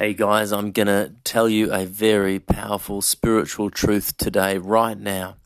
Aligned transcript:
Hey 0.00 0.14
guys, 0.14 0.50
I'm 0.50 0.72
going 0.72 0.86
to 0.86 1.12
tell 1.24 1.46
you 1.46 1.70
a 1.70 1.84
very 1.84 2.38
powerful 2.38 3.02
spiritual 3.02 3.68
truth 3.68 4.16
today, 4.16 4.56
right 4.56 4.98
now. 4.98 5.36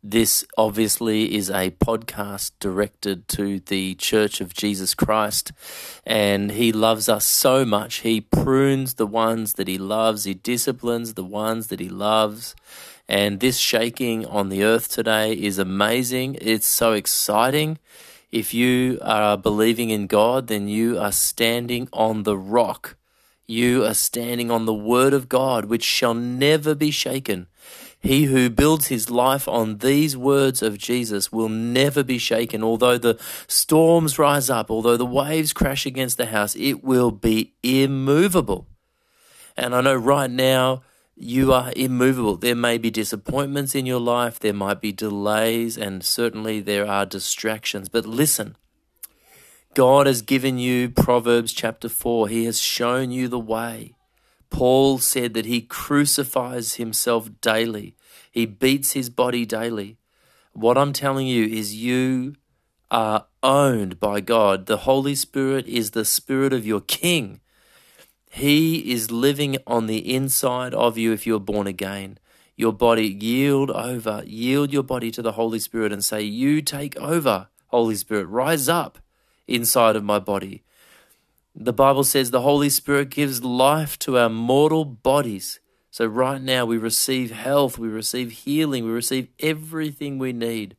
This 0.00 0.44
obviously 0.56 1.34
is 1.34 1.50
a 1.50 1.72
podcast 1.72 2.52
directed 2.60 3.26
to 3.30 3.58
the 3.58 3.96
Church 3.96 4.40
of 4.40 4.54
Jesus 4.54 4.94
Christ, 4.94 5.50
and 6.06 6.52
He 6.52 6.70
loves 6.70 7.08
us 7.08 7.24
so 7.24 7.64
much. 7.64 8.02
He 8.02 8.20
prunes 8.20 8.94
the 8.94 9.08
ones 9.08 9.54
that 9.54 9.66
He 9.66 9.76
loves, 9.76 10.22
He 10.22 10.34
disciplines 10.34 11.14
the 11.14 11.24
ones 11.24 11.66
that 11.66 11.80
He 11.80 11.88
loves. 11.88 12.54
And 13.08 13.40
this 13.40 13.58
shaking 13.58 14.24
on 14.24 14.50
the 14.50 14.62
earth 14.62 14.88
today 14.88 15.32
is 15.32 15.58
amazing. 15.58 16.38
It's 16.40 16.68
so 16.68 16.92
exciting. 16.92 17.80
If 18.30 18.54
you 18.54 19.00
are 19.02 19.36
believing 19.36 19.90
in 19.90 20.06
God, 20.06 20.46
then 20.46 20.68
you 20.68 20.96
are 20.96 21.10
standing 21.10 21.88
on 21.92 22.22
the 22.22 22.38
rock 22.38 22.94
you 23.50 23.84
are 23.84 23.94
standing 23.94 24.50
on 24.50 24.64
the 24.64 24.74
word 24.74 25.12
of 25.12 25.28
God, 25.28 25.64
which 25.66 25.82
shall 25.82 26.14
never 26.14 26.74
be 26.74 26.90
shaken. 26.90 27.48
He 27.98 28.24
who 28.24 28.48
builds 28.48 28.86
his 28.86 29.10
life 29.10 29.46
on 29.46 29.78
these 29.78 30.16
words 30.16 30.62
of 30.62 30.78
Jesus 30.78 31.30
will 31.30 31.50
never 31.50 32.02
be 32.02 32.16
shaken. 32.16 32.64
Although 32.64 32.96
the 32.96 33.18
storms 33.46 34.18
rise 34.18 34.48
up, 34.48 34.70
although 34.70 34.96
the 34.96 35.04
waves 35.04 35.52
crash 35.52 35.84
against 35.84 36.16
the 36.16 36.26
house, 36.26 36.56
it 36.56 36.82
will 36.82 37.10
be 37.10 37.52
immovable. 37.62 38.66
And 39.56 39.74
I 39.74 39.82
know 39.82 39.96
right 39.96 40.30
now 40.30 40.82
you 41.14 41.52
are 41.52 41.72
immovable. 41.76 42.36
There 42.36 42.54
may 42.54 42.78
be 42.78 42.90
disappointments 42.90 43.74
in 43.74 43.84
your 43.84 44.00
life, 44.00 44.40
there 44.40 44.54
might 44.54 44.80
be 44.80 44.92
delays, 44.92 45.76
and 45.76 46.02
certainly 46.02 46.60
there 46.60 46.86
are 46.86 47.04
distractions. 47.04 47.90
But 47.90 48.06
listen, 48.06 48.56
God 49.74 50.08
has 50.08 50.20
given 50.20 50.58
you 50.58 50.90
Proverbs 50.90 51.52
chapter 51.52 51.88
4. 51.88 52.26
He 52.26 52.44
has 52.46 52.60
shown 52.60 53.12
you 53.12 53.28
the 53.28 53.38
way. 53.38 53.94
Paul 54.50 54.98
said 54.98 55.32
that 55.34 55.46
he 55.46 55.60
crucifies 55.60 56.74
himself 56.74 57.30
daily, 57.40 57.94
he 58.32 58.46
beats 58.46 58.92
his 58.92 59.10
body 59.10 59.46
daily. 59.46 59.96
What 60.52 60.76
I'm 60.76 60.92
telling 60.92 61.28
you 61.28 61.46
is 61.46 61.76
you 61.76 62.34
are 62.90 63.26
owned 63.44 64.00
by 64.00 64.20
God. 64.20 64.66
The 64.66 64.78
Holy 64.78 65.14
Spirit 65.14 65.68
is 65.68 65.92
the 65.92 66.04
spirit 66.04 66.52
of 66.52 66.66
your 66.66 66.80
king. 66.80 67.40
He 68.28 68.92
is 68.92 69.12
living 69.12 69.56
on 69.68 69.86
the 69.86 70.14
inside 70.14 70.74
of 70.74 70.98
you 70.98 71.12
if 71.12 71.28
you're 71.28 71.38
born 71.38 71.68
again. 71.68 72.18
Your 72.56 72.72
body, 72.72 73.06
yield 73.06 73.70
over, 73.70 74.24
yield 74.26 74.72
your 74.72 74.82
body 74.82 75.12
to 75.12 75.22
the 75.22 75.32
Holy 75.32 75.60
Spirit 75.60 75.92
and 75.92 76.04
say, 76.04 76.22
You 76.22 76.60
take 76.60 76.96
over, 76.96 77.46
Holy 77.68 77.94
Spirit, 77.94 78.26
rise 78.26 78.68
up 78.68 78.98
inside 79.54 79.96
of 79.96 80.04
my 80.04 80.18
body. 80.18 80.62
The 81.54 81.72
Bible 81.72 82.04
says 82.04 82.30
the 82.30 82.42
Holy 82.42 82.70
Spirit 82.70 83.10
gives 83.10 83.42
life 83.42 83.98
to 84.00 84.16
our 84.16 84.28
mortal 84.28 84.84
bodies. 84.84 85.60
So, 85.90 86.06
right 86.06 86.40
now, 86.40 86.64
we 86.64 86.78
receive 86.78 87.32
health, 87.32 87.76
we 87.76 87.88
receive 87.88 88.30
healing, 88.30 88.84
we 88.84 88.92
receive 88.92 89.28
everything 89.40 90.18
we 90.18 90.32
need 90.32 90.76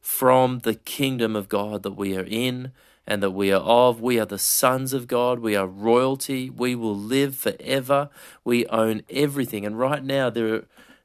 from 0.00 0.60
the 0.60 0.74
kingdom 0.74 1.34
of 1.34 1.48
God 1.48 1.82
that 1.82 1.96
we 1.96 2.16
are 2.16 2.26
in 2.26 2.72
and 3.06 3.22
that 3.22 3.30
we 3.30 3.50
are 3.50 3.62
of. 3.62 4.00
We 4.00 4.20
are 4.20 4.26
the 4.26 4.38
sons 4.38 4.92
of 4.92 5.06
God, 5.08 5.40
we 5.40 5.56
are 5.56 5.66
royalty, 5.66 6.50
we 6.50 6.74
will 6.74 6.96
live 6.96 7.34
forever, 7.34 8.10
we 8.44 8.66
own 8.66 9.02
everything. 9.08 9.64
And 9.64 9.78
right 9.78 10.04
now, 10.04 10.28
there, 10.30 10.64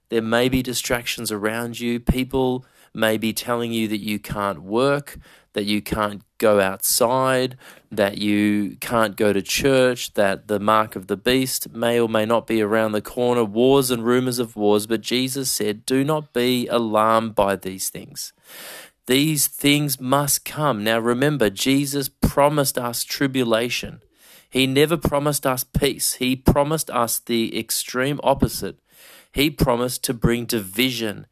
there 0.10 0.22
may 0.22 0.50
be 0.50 0.62
distractions 0.62 1.32
around 1.32 1.80
you. 1.80 2.00
People 2.00 2.66
may 2.94 3.18
be 3.18 3.34
telling 3.34 3.72
you 3.72 3.88
that 3.88 4.02
you 4.02 4.20
can't 4.20 4.62
work, 4.62 5.18
that 5.56 5.64
you 5.64 5.82
can't 5.82 6.22
go 6.38 6.60
outside, 6.60 7.58
that 7.90 8.18
you 8.18 8.76
can't 8.82 9.16
go 9.16 9.32
to 9.32 9.42
church, 9.42 10.14
that 10.14 10.50
the 10.50 10.60
mark 10.60 10.98
of 10.98 11.08
the 11.08 11.16
beast 11.16 11.74
may 11.74 11.98
or 11.98 12.10
may 12.10 12.26
not 12.26 12.46
be 12.46 12.62
around 12.62 12.92
the 12.92 13.02
corner, 13.02 13.44
wars 13.44 13.90
and 13.90 14.06
rumors 14.06 14.38
of 14.38 14.58
wars. 14.58 14.86
But 14.86 15.00
Jesus 15.00 15.50
said, 15.50 15.86
Do 15.86 16.04
not 16.04 16.34
be 16.34 16.68
alarmed 16.68 17.36
by 17.36 17.56
these 17.56 17.90
things. 17.90 18.34
These 19.08 19.48
things 19.48 20.00
must 20.00 20.44
come. 20.44 20.84
Now 20.84 21.00
remember, 21.00 21.50
Jesus 21.50 22.10
promised 22.10 22.78
us 22.78 23.06
tribulation. 23.06 24.02
He 24.50 24.68
never 24.68 24.98
promised 24.98 25.48
us 25.48 25.64
peace. 25.64 26.16
He 26.16 26.36
promised 26.36 26.90
us 26.90 27.20
the 27.20 27.58
extreme 27.58 28.20
opposite. 28.24 28.78
He 29.32 29.50
promised 29.50 30.04
to 30.06 30.14
bring 30.14 30.46
division 30.46 31.28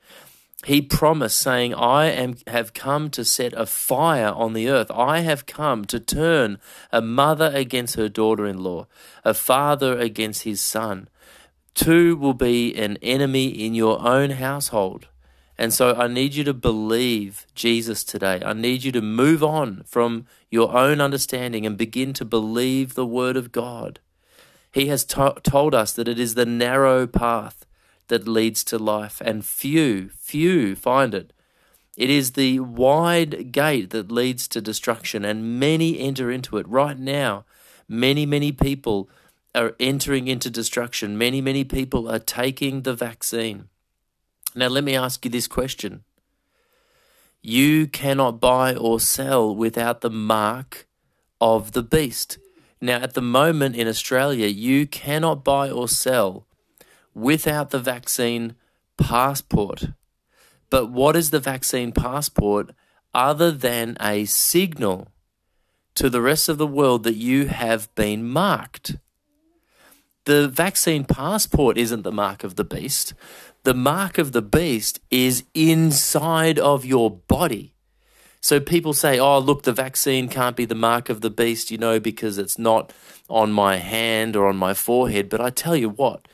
he 0.65 0.81
promised, 0.81 1.37
saying, 1.37 1.73
I 1.73 2.05
am, 2.07 2.35
have 2.47 2.73
come 2.73 3.09
to 3.11 3.25
set 3.25 3.53
a 3.53 3.65
fire 3.65 4.29
on 4.29 4.53
the 4.53 4.69
earth. 4.69 4.89
I 4.91 5.19
have 5.19 5.45
come 5.45 5.85
to 5.85 5.99
turn 5.99 6.57
a 6.91 7.01
mother 7.01 7.51
against 7.53 7.95
her 7.95 8.07
daughter 8.07 8.45
in 8.45 8.63
law, 8.63 8.87
a 9.25 9.33
father 9.33 9.97
against 9.97 10.43
his 10.43 10.61
son. 10.61 11.09
Two 11.73 12.15
will 12.15 12.33
be 12.33 12.75
an 12.75 12.97
enemy 13.01 13.47
in 13.47 13.73
your 13.73 14.05
own 14.07 14.31
household. 14.31 15.07
And 15.57 15.73
so 15.73 15.95
I 15.95 16.07
need 16.07 16.33
you 16.33 16.43
to 16.45 16.53
believe 16.53 17.45
Jesus 17.55 18.03
today. 18.03 18.41
I 18.43 18.53
need 18.53 18.83
you 18.83 18.91
to 18.93 19.01
move 19.01 19.43
on 19.43 19.83
from 19.85 20.25
your 20.49 20.75
own 20.75 21.01
understanding 21.01 21.65
and 21.65 21.77
begin 21.77 22.13
to 22.13 22.25
believe 22.25 22.93
the 22.93 23.05
word 23.05 23.37
of 23.37 23.51
God. 23.51 23.99
He 24.71 24.87
has 24.87 25.03
to- 25.05 25.35
told 25.43 25.75
us 25.75 25.93
that 25.93 26.07
it 26.07 26.19
is 26.19 26.35
the 26.35 26.45
narrow 26.45 27.05
path 27.05 27.65
that 28.13 28.27
leads 28.27 28.63
to 28.63 28.77
life, 28.77 29.23
and 29.25 29.43
few, 29.43 30.07
few 30.09 30.75
find 30.75 31.15
it. 31.15 31.33
It 31.97 32.11
is 32.11 32.33
the 32.33 32.59
wide 32.59 33.51
gate 33.51 33.89
that 33.89 34.11
leads 34.11 34.47
to 34.49 34.61
destruction, 34.61 35.25
and 35.25 35.59
many 35.59 35.99
enter 35.99 36.29
into 36.29 36.57
it. 36.57 36.67
Right 36.67 36.99
now, 36.99 37.43
many, 37.89 38.27
many 38.27 38.51
people 38.51 39.09
are 39.55 39.75
entering 39.79 40.27
into 40.27 40.51
destruction. 40.51 41.17
Many, 41.17 41.41
many 41.41 41.63
people 41.63 42.07
are 42.07 42.19
taking 42.19 42.83
the 42.83 42.93
vaccine. 42.93 43.69
Now, 44.53 44.67
let 44.67 44.83
me 44.83 44.95
ask 44.95 45.25
you 45.25 45.31
this 45.31 45.47
question 45.47 46.03
You 47.41 47.87
cannot 47.87 48.39
buy 48.39 48.75
or 48.75 48.99
sell 48.99 49.55
without 49.55 50.01
the 50.01 50.11
mark 50.11 50.87
of 51.41 51.71
the 51.71 51.81
beast. 51.81 52.37
Now, 52.79 52.97
at 52.97 53.15
the 53.15 53.23
moment 53.23 53.75
in 53.75 53.87
Australia, 53.87 54.45
you 54.45 54.85
cannot 54.85 55.43
buy 55.43 55.71
or 55.71 55.87
sell 55.87 56.45
without 57.13 57.69
the 57.69 57.79
vaccine 57.79 58.55
passport. 58.97 59.89
But 60.69 60.89
what 60.89 61.15
is 61.15 61.29
the 61.29 61.39
vaccine 61.39 61.91
passport 61.91 62.71
other 63.13 63.51
than 63.51 63.95
a 64.01 64.25
signal 64.25 65.07
to 65.95 66.09
the 66.09 66.21
rest 66.21 66.49
of 66.49 66.57
the 66.57 66.67
world 66.67 67.03
that 67.03 67.15
you 67.15 67.47
have 67.47 67.93
been 67.95 68.27
marked? 68.27 68.97
The 70.25 70.47
vaccine 70.47 71.03
passport 71.03 71.77
isn't 71.77 72.03
the 72.03 72.11
mark 72.11 72.43
of 72.43 72.55
the 72.55 72.63
beast. 72.63 73.13
The 73.63 73.73
mark 73.73 74.17
of 74.17 74.31
the 74.31 74.41
beast 74.41 74.99
is 75.11 75.43
inside 75.53 76.57
of 76.57 76.85
your 76.85 77.11
body. 77.11 77.73
So 78.41 78.59
people 78.59 78.93
say, 78.93 79.19
oh, 79.19 79.39
look, 79.39 79.63
the 79.63 79.71
vaccine 79.71 80.27
can't 80.27 80.57
be 80.57 80.65
the 80.65 80.75
mark 80.75 81.09
of 81.09 81.21
the 81.21 81.29
beast, 81.29 81.71
you 81.71 81.77
know, 81.77 81.99
because 81.99 82.37
it's 82.37 82.59
not 82.59 82.91
on 83.29 83.53
my 83.53 83.77
hand 83.77 84.35
or 84.35 84.47
on 84.47 84.57
my 84.57 84.73
forehead. 84.73 85.29
But 85.29 85.39
I 85.39 85.49
tell 85.49 85.77
you 85.77 85.89
what, 85.89 86.27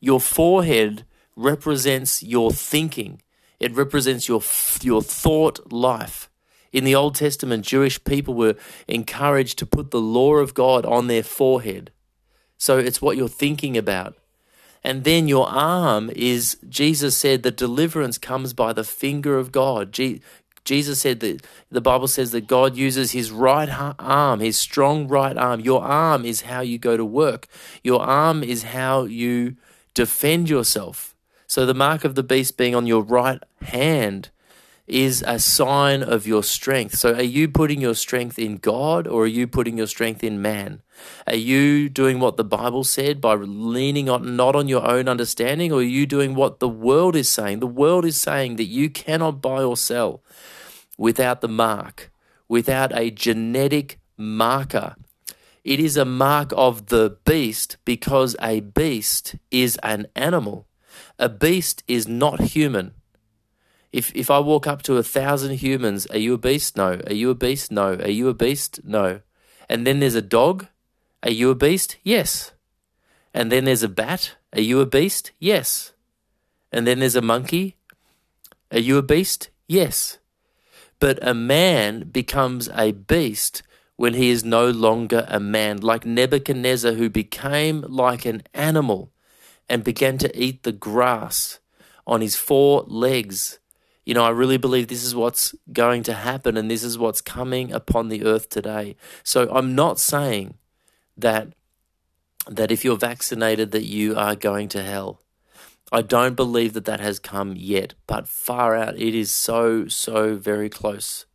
your 0.00 0.20
forehead 0.20 1.04
represents 1.36 2.22
your 2.22 2.50
thinking. 2.50 3.22
It 3.60 3.74
represents 3.74 4.28
your 4.28 4.42
your 4.82 5.02
thought 5.02 5.72
life. 5.72 6.28
In 6.72 6.84
the 6.84 6.94
Old 6.94 7.14
Testament, 7.14 7.64
Jewish 7.64 8.02
people 8.04 8.34
were 8.34 8.56
encouraged 8.86 9.58
to 9.58 9.66
put 9.66 9.90
the 9.90 10.00
law 10.00 10.34
of 10.34 10.54
God 10.54 10.84
on 10.84 11.06
their 11.06 11.22
forehead. 11.22 11.90
So 12.58 12.78
it's 12.78 13.00
what 13.00 13.16
you're 13.16 13.28
thinking 13.28 13.76
about. 13.76 14.16
And 14.84 15.04
then 15.04 15.28
your 15.28 15.48
arm 15.48 16.10
is, 16.14 16.58
Jesus 16.68 17.16
said 17.16 17.42
that 17.42 17.56
deliverance 17.56 18.18
comes 18.18 18.52
by 18.52 18.72
the 18.72 18.84
finger 18.84 19.38
of 19.38 19.50
God. 19.50 19.92
Jesus 20.64 21.00
said 21.00 21.20
that 21.20 21.44
the 21.70 21.80
Bible 21.80 22.08
says 22.08 22.30
that 22.32 22.46
God 22.46 22.76
uses 22.76 23.12
his 23.12 23.30
right 23.30 23.68
arm, 23.98 24.40
his 24.40 24.58
strong 24.58 25.08
right 25.08 25.36
arm. 25.36 25.60
Your 25.60 25.82
arm 25.82 26.24
is 26.24 26.42
how 26.42 26.60
you 26.60 26.78
go 26.78 26.96
to 26.96 27.04
work, 27.04 27.48
your 27.82 28.02
arm 28.02 28.42
is 28.42 28.64
how 28.64 29.04
you 29.04 29.56
defend 29.94 30.48
yourself. 30.48 31.14
So 31.46 31.64
the 31.64 31.74
mark 31.74 32.04
of 32.04 32.14
the 32.14 32.22
beast 32.22 32.56
being 32.56 32.74
on 32.74 32.86
your 32.86 33.02
right 33.02 33.42
hand 33.62 34.30
is 34.88 35.22
a 35.26 35.38
sign 35.38 36.02
of 36.02 36.26
your 36.26 36.42
strength. 36.42 36.96
So, 36.96 37.14
are 37.14 37.22
you 37.22 37.48
putting 37.48 37.80
your 37.80 37.94
strength 37.94 38.38
in 38.38 38.56
God 38.56 39.06
or 39.06 39.24
are 39.24 39.26
you 39.26 39.46
putting 39.46 39.76
your 39.76 39.86
strength 39.86 40.24
in 40.24 40.40
man? 40.40 40.82
Are 41.26 41.34
you 41.34 41.88
doing 41.90 42.18
what 42.18 42.36
the 42.36 42.44
Bible 42.44 42.84
said 42.84 43.20
by 43.20 43.34
leaning 43.34 44.08
on 44.08 44.34
not 44.34 44.56
on 44.56 44.66
your 44.66 44.88
own 44.88 45.06
understanding, 45.06 45.72
or 45.72 45.80
are 45.80 45.82
you 45.82 46.06
doing 46.06 46.34
what 46.34 46.58
the 46.58 46.68
world 46.68 47.14
is 47.14 47.28
saying? 47.28 47.60
The 47.60 47.66
world 47.66 48.06
is 48.06 48.18
saying 48.18 48.56
that 48.56 48.64
you 48.64 48.88
cannot 48.88 49.42
buy 49.42 49.62
or 49.62 49.76
sell 49.76 50.22
without 50.96 51.42
the 51.42 51.48
mark, 51.48 52.10
without 52.48 52.96
a 52.96 53.10
genetic 53.10 54.00
marker. 54.16 54.96
It 55.64 55.80
is 55.80 55.96
a 55.96 56.04
mark 56.04 56.52
of 56.56 56.86
the 56.86 57.16
beast 57.24 57.76
because 57.84 58.36
a 58.40 58.60
beast 58.60 59.36
is 59.50 59.76
an 59.82 60.06
animal. 60.14 60.66
A 61.18 61.28
beast 61.28 61.82
is 61.86 62.08
not 62.08 62.40
human. 62.40 62.94
If 63.92 64.14
if 64.14 64.30
I 64.30 64.38
walk 64.38 64.66
up 64.66 64.82
to 64.82 64.96
a 64.96 65.02
thousand 65.02 65.56
humans, 65.56 66.06
are 66.06 66.18
you 66.18 66.34
a 66.34 66.38
beast? 66.38 66.76
No. 66.76 67.00
Are 67.06 67.12
you 67.12 67.30
a 67.30 67.34
beast? 67.34 67.72
No. 67.72 67.94
Are 67.94 68.10
you 68.10 68.28
a 68.28 68.34
beast? 68.34 68.80
No. 68.84 69.20
And 69.68 69.86
then 69.86 70.00
there's 70.00 70.14
a 70.14 70.22
dog. 70.22 70.66
Are 71.22 71.30
you 71.30 71.50
a 71.50 71.54
beast? 71.54 71.96
Yes. 72.02 72.52
And 73.34 73.50
then 73.50 73.64
there's 73.64 73.82
a 73.82 73.88
bat. 73.88 74.36
Are 74.52 74.60
you 74.60 74.80
a 74.80 74.86
beast? 74.86 75.32
Yes. 75.38 75.92
And 76.72 76.86
then 76.86 77.00
there's 77.00 77.16
a 77.16 77.22
monkey. 77.22 77.76
Are 78.70 78.78
you 78.78 78.98
a 78.98 79.02
beast? 79.02 79.50
Yes. 79.66 80.18
But 81.00 81.18
a 81.22 81.34
man 81.34 82.08
becomes 82.10 82.68
a 82.74 82.92
beast 82.92 83.62
when 83.98 84.14
he 84.14 84.30
is 84.30 84.42
no 84.42 84.70
longer 84.70 85.26
a 85.28 85.38
man, 85.38 85.80
like 85.82 86.06
Nebuchadnezzar, 86.06 86.92
who 86.92 87.10
became 87.10 87.82
like 87.82 88.24
an 88.24 88.42
animal 88.54 89.12
and 89.68 89.84
began 89.84 90.16
to 90.16 90.34
eat 90.42 90.62
the 90.62 90.72
grass 90.72 91.58
on 92.06 92.22
his 92.22 92.34
four 92.34 92.84
legs 92.86 93.58
you 94.08 94.14
know, 94.14 94.24
I 94.24 94.30
really 94.30 94.56
believe 94.56 94.88
this 94.88 95.04
is 95.04 95.14
what's 95.14 95.54
going 95.70 96.02
to 96.04 96.14
happen 96.14 96.56
and 96.56 96.70
this 96.70 96.82
is 96.82 96.96
what's 96.96 97.20
coming 97.20 97.72
upon 97.72 98.08
the 98.08 98.24
earth 98.24 98.48
today. 98.48 98.96
So 99.22 99.50
I'm 99.50 99.74
not 99.74 99.98
saying 100.00 100.54
that 101.18 101.48
that 102.46 102.72
if 102.72 102.86
you're 102.86 102.96
vaccinated 102.96 103.70
that 103.72 103.84
you 103.84 104.16
are 104.16 104.34
going 104.34 104.68
to 104.70 104.82
hell. 104.82 105.20
I 105.92 106.00
don't 106.00 106.36
believe 106.36 106.72
that 106.72 106.86
that 106.86 107.00
has 107.00 107.18
come 107.18 107.52
yet, 107.54 107.92
but 108.06 108.26
far 108.26 108.74
out 108.74 108.98
it 108.98 109.14
is 109.14 109.30
so 109.30 109.88
so 109.88 110.36
very 110.36 110.70
close. 110.70 111.26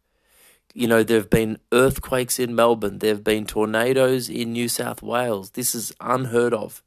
You 0.74 0.88
know, 0.88 1.04
there've 1.04 1.30
been 1.30 1.60
earthquakes 1.72 2.40
in 2.40 2.56
Melbourne, 2.56 3.00
there've 3.00 3.24
been 3.24 3.46
tornadoes 3.46 4.30
in 4.30 4.54
New 4.54 4.68
South 4.68 5.04
Wales. 5.04 5.52
This 5.52 5.75
is 5.75 5.94
unheard 6.00 6.54
of. 6.54 6.81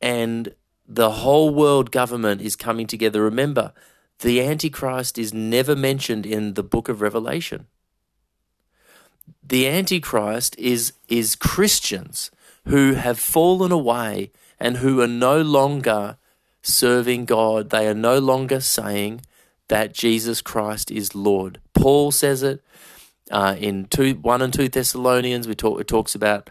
And 0.00 0.54
the 0.86 1.10
whole 1.10 1.52
world 1.52 1.90
government 1.90 2.40
is 2.40 2.56
coming 2.56 2.86
together. 2.86 3.22
Remember, 3.22 3.72
the 4.20 4.40
Antichrist 4.40 5.18
is 5.18 5.34
never 5.34 5.74
mentioned 5.74 6.24
in 6.24 6.54
the 6.54 6.62
book 6.62 6.88
of 6.88 7.00
Revelation. 7.00 7.66
The 9.42 9.68
Antichrist 9.68 10.56
is, 10.58 10.92
is 11.08 11.34
Christians 11.34 12.30
who 12.66 12.94
have 12.94 13.18
fallen 13.18 13.72
away 13.72 14.30
and 14.60 14.78
who 14.78 15.00
are 15.00 15.08
no 15.08 15.40
longer 15.40 16.16
serving 16.62 17.24
God. 17.24 17.70
They 17.70 17.88
are 17.88 17.94
no 17.94 18.18
longer 18.18 18.60
saying 18.60 19.22
that 19.68 19.94
Jesus 19.94 20.40
Christ 20.40 20.90
is 20.90 21.14
Lord. 21.14 21.60
Paul 21.84 22.12
says 22.12 22.42
it 22.42 22.64
uh, 23.30 23.56
in 23.58 23.84
two, 23.84 24.14
1 24.14 24.40
and 24.40 24.50
2 24.50 24.70
Thessalonians. 24.70 25.46
We 25.46 25.54
talk, 25.54 25.78
it 25.78 25.86
talks 25.86 26.14
about 26.14 26.48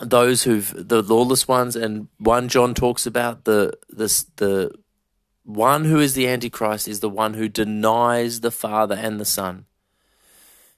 those 0.00 0.44
who've 0.44 0.72
the 0.72 1.02
lawless 1.02 1.48
ones, 1.48 1.74
and 1.74 2.06
1 2.18 2.48
John 2.48 2.72
talks 2.72 3.06
about 3.06 3.44
the, 3.44 3.72
the, 3.88 4.24
the 4.36 4.70
one 5.42 5.84
who 5.84 5.98
is 5.98 6.14
the 6.14 6.28
Antichrist 6.28 6.86
is 6.86 7.00
the 7.00 7.10
one 7.10 7.34
who 7.34 7.48
denies 7.48 8.38
the 8.40 8.52
Father 8.52 8.94
and 8.94 9.18
the 9.18 9.24
Son. 9.24 9.66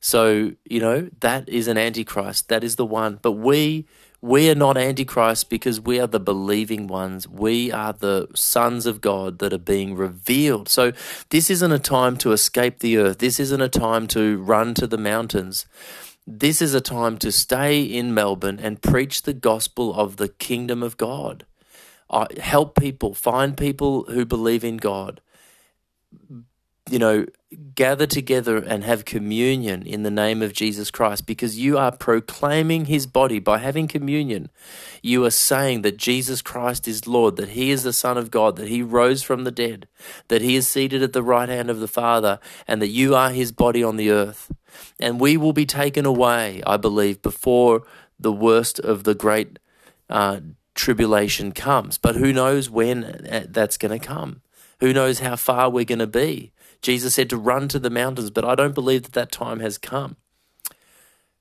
So, 0.00 0.52
you 0.64 0.80
know, 0.80 1.10
that 1.20 1.46
is 1.46 1.68
an 1.68 1.76
Antichrist. 1.76 2.48
That 2.48 2.64
is 2.64 2.76
the 2.76 2.86
one. 2.86 3.18
But 3.20 3.32
we 3.32 3.86
we 4.22 4.48
are 4.48 4.54
not 4.54 4.78
Antichrist 4.78 5.50
because 5.50 5.80
we 5.80 6.00
are 6.00 6.06
the 6.06 6.20
believing 6.20 6.86
ones. 6.86 7.28
We 7.28 7.70
are 7.70 7.92
the 7.92 8.28
sons 8.34 8.86
of 8.86 9.02
God 9.02 9.40
that 9.40 9.52
are 9.52 9.58
being 9.58 9.94
revealed. 9.94 10.68
So 10.68 10.92
this 11.30 11.50
isn't 11.50 11.72
a 11.72 11.78
time 11.78 12.16
to 12.18 12.32
escape 12.32 12.78
the 12.78 12.96
earth. 12.96 13.18
This 13.18 13.38
isn't 13.38 13.60
a 13.60 13.68
time 13.68 14.06
to 14.08 14.38
run 14.38 14.72
to 14.74 14.86
the 14.86 14.98
mountains. 14.98 15.66
This 16.26 16.62
is 16.62 16.72
a 16.72 16.80
time 16.80 17.18
to 17.18 17.30
stay 17.30 17.82
in 17.82 18.14
Melbourne 18.14 18.60
and 18.62 18.80
preach 18.80 19.22
the 19.22 19.34
gospel 19.34 19.92
of 19.92 20.16
the 20.16 20.28
kingdom 20.28 20.82
of 20.82 20.96
God 20.96 21.44
uh, 22.12 22.26
help 22.38 22.78
people, 22.78 23.14
find 23.14 23.56
people 23.56 24.04
who 24.04 24.24
believe 24.24 24.62
in 24.62 24.76
God. 24.76 25.20
You 26.92 26.98
know, 26.98 27.26
gather 27.74 28.06
together 28.06 28.58
and 28.58 28.84
have 28.84 29.06
communion 29.06 29.86
in 29.86 30.02
the 30.02 30.10
name 30.10 30.42
of 30.42 30.52
Jesus 30.52 30.90
Christ 30.90 31.24
because 31.24 31.58
you 31.58 31.78
are 31.78 31.90
proclaiming 31.90 32.84
his 32.84 33.06
body 33.06 33.38
by 33.38 33.56
having 33.56 33.88
communion. 33.88 34.50
You 35.02 35.24
are 35.24 35.30
saying 35.30 35.80
that 35.82 35.96
Jesus 35.96 36.42
Christ 36.42 36.86
is 36.86 37.06
Lord, 37.06 37.36
that 37.36 37.50
he 37.50 37.70
is 37.70 37.82
the 37.82 37.94
Son 37.94 38.18
of 38.18 38.30
God, 38.30 38.56
that 38.56 38.68
he 38.68 38.82
rose 38.82 39.22
from 39.22 39.44
the 39.44 39.50
dead, 39.50 39.88
that 40.28 40.42
he 40.42 40.54
is 40.54 40.68
seated 40.68 41.02
at 41.02 41.14
the 41.14 41.22
right 41.22 41.48
hand 41.48 41.70
of 41.70 41.80
the 41.80 41.88
Father, 41.88 42.38
and 42.68 42.82
that 42.82 42.88
you 42.88 43.14
are 43.14 43.30
his 43.30 43.52
body 43.52 43.82
on 43.82 43.96
the 43.96 44.10
earth. 44.10 44.52
And 45.00 45.18
we 45.18 45.38
will 45.38 45.54
be 45.54 45.64
taken 45.64 46.04
away, 46.04 46.62
I 46.66 46.76
believe, 46.76 47.22
before 47.22 47.84
the 48.20 48.32
worst 48.32 48.78
of 48.78 49.04
the 49.04 49.14
great 49.14 49.58
uh, 50.10 50.40
tribulation 50.74 51.52
comes. 51.52 51.96
But 51.96 52.16
who 52.16 52.34
knows 52.34 52.68
when 52.68 53.04
uh, 53.04 53.46
that's 53.48 53.78
going 53.78 53.98
to 53.98 54.06
come? 54.06 54.42
Who 54.80 54.92
knows 54.92 55.20
how 55.20 55.36
far 55.36 55.70
we're 55.70 55.84
going 55.86 56.00
to 56.00 56.06
be? 56.06 56.52
Jesus 56.82 57.14
said 57.14 57.30
to 57.30 57.36
run 57.36 57.68
to 57.68 57.78
the 57.78 57.90
mountains, 57.90 58.30
but 58.30 58.44
I 58.44 58.54
don't 58.54 58.74
believe 58.74 59.04
that 59.04 59.12
that 59.12 59.32
time 59.32 59.60
has 59.60 59.78
come. 59.78 60.16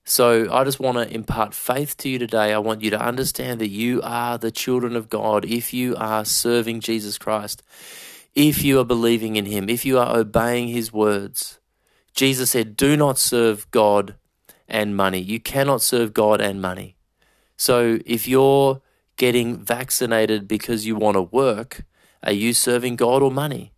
So 0.03 0.51
I 0.51 0.63
just 0.63 0.79
want 0.79 0.97
to 0.97 1.13
impart 1.13 1.53
faith 1.53 1.97
to 1.97 2.09
you 2.09 2.19
today. 2.19 2.53
I 2.53 2.57
want 2.57 2.81
you 2.81 2.89
to 2.91 2.99
understand 2.99 3.59
that 3.61 3.69
you 3.69 4.01
are 4.03 4.37
the 4.37 4.51
children 4.51 4.95
of 4.95 5.09
God 5.09 5.45
if 5.45 5.73
you 5.73 5.95
are 5.95 6.25
serving 6.25 6.79
Jesus 6.79 7.17
Christ, 7.17 7.61
if 8.33 8.63
you 8.63 8.79
are 8.79 8.85
believing 8.85 9.35
in 9.35 9.45
Him, 9.45 9.69
if 9.69 9.85
you 9.85 9.99
are 9.99 10.17
obeying 10.17 10.69
His 10.69 10.93
words. 10.93 11.59
Jesus 12.13 12.51
said, 12.51 12.75
Do 12.75 12.97
not 12.97 13.17
serve 13.17 13.69
God 13.71 14.15
and 14.67 14.95
money. 14.95 15.19
You 15.19 15.39
cannot 15.39 15.81
serve 15.81 16.13
God 16.13 16.41
and 16.41 16.61
money. 16.61 16.95
So 17.57 17.99
if 18.05 18.27
you're 18.27 18.81
getting 19.17 19.57
vaccinated 19.57 20.47
because 20.47 20.85
you 20.85 20.95
want 20.95 21.15
to 21.15 21.21
work, 21.21 21.85
are 22.23 22.31
you 22.31 22.53
serving 22.53 22.95
God 22.95 23.21
or 23.21 23.31
money? 23.31 23.70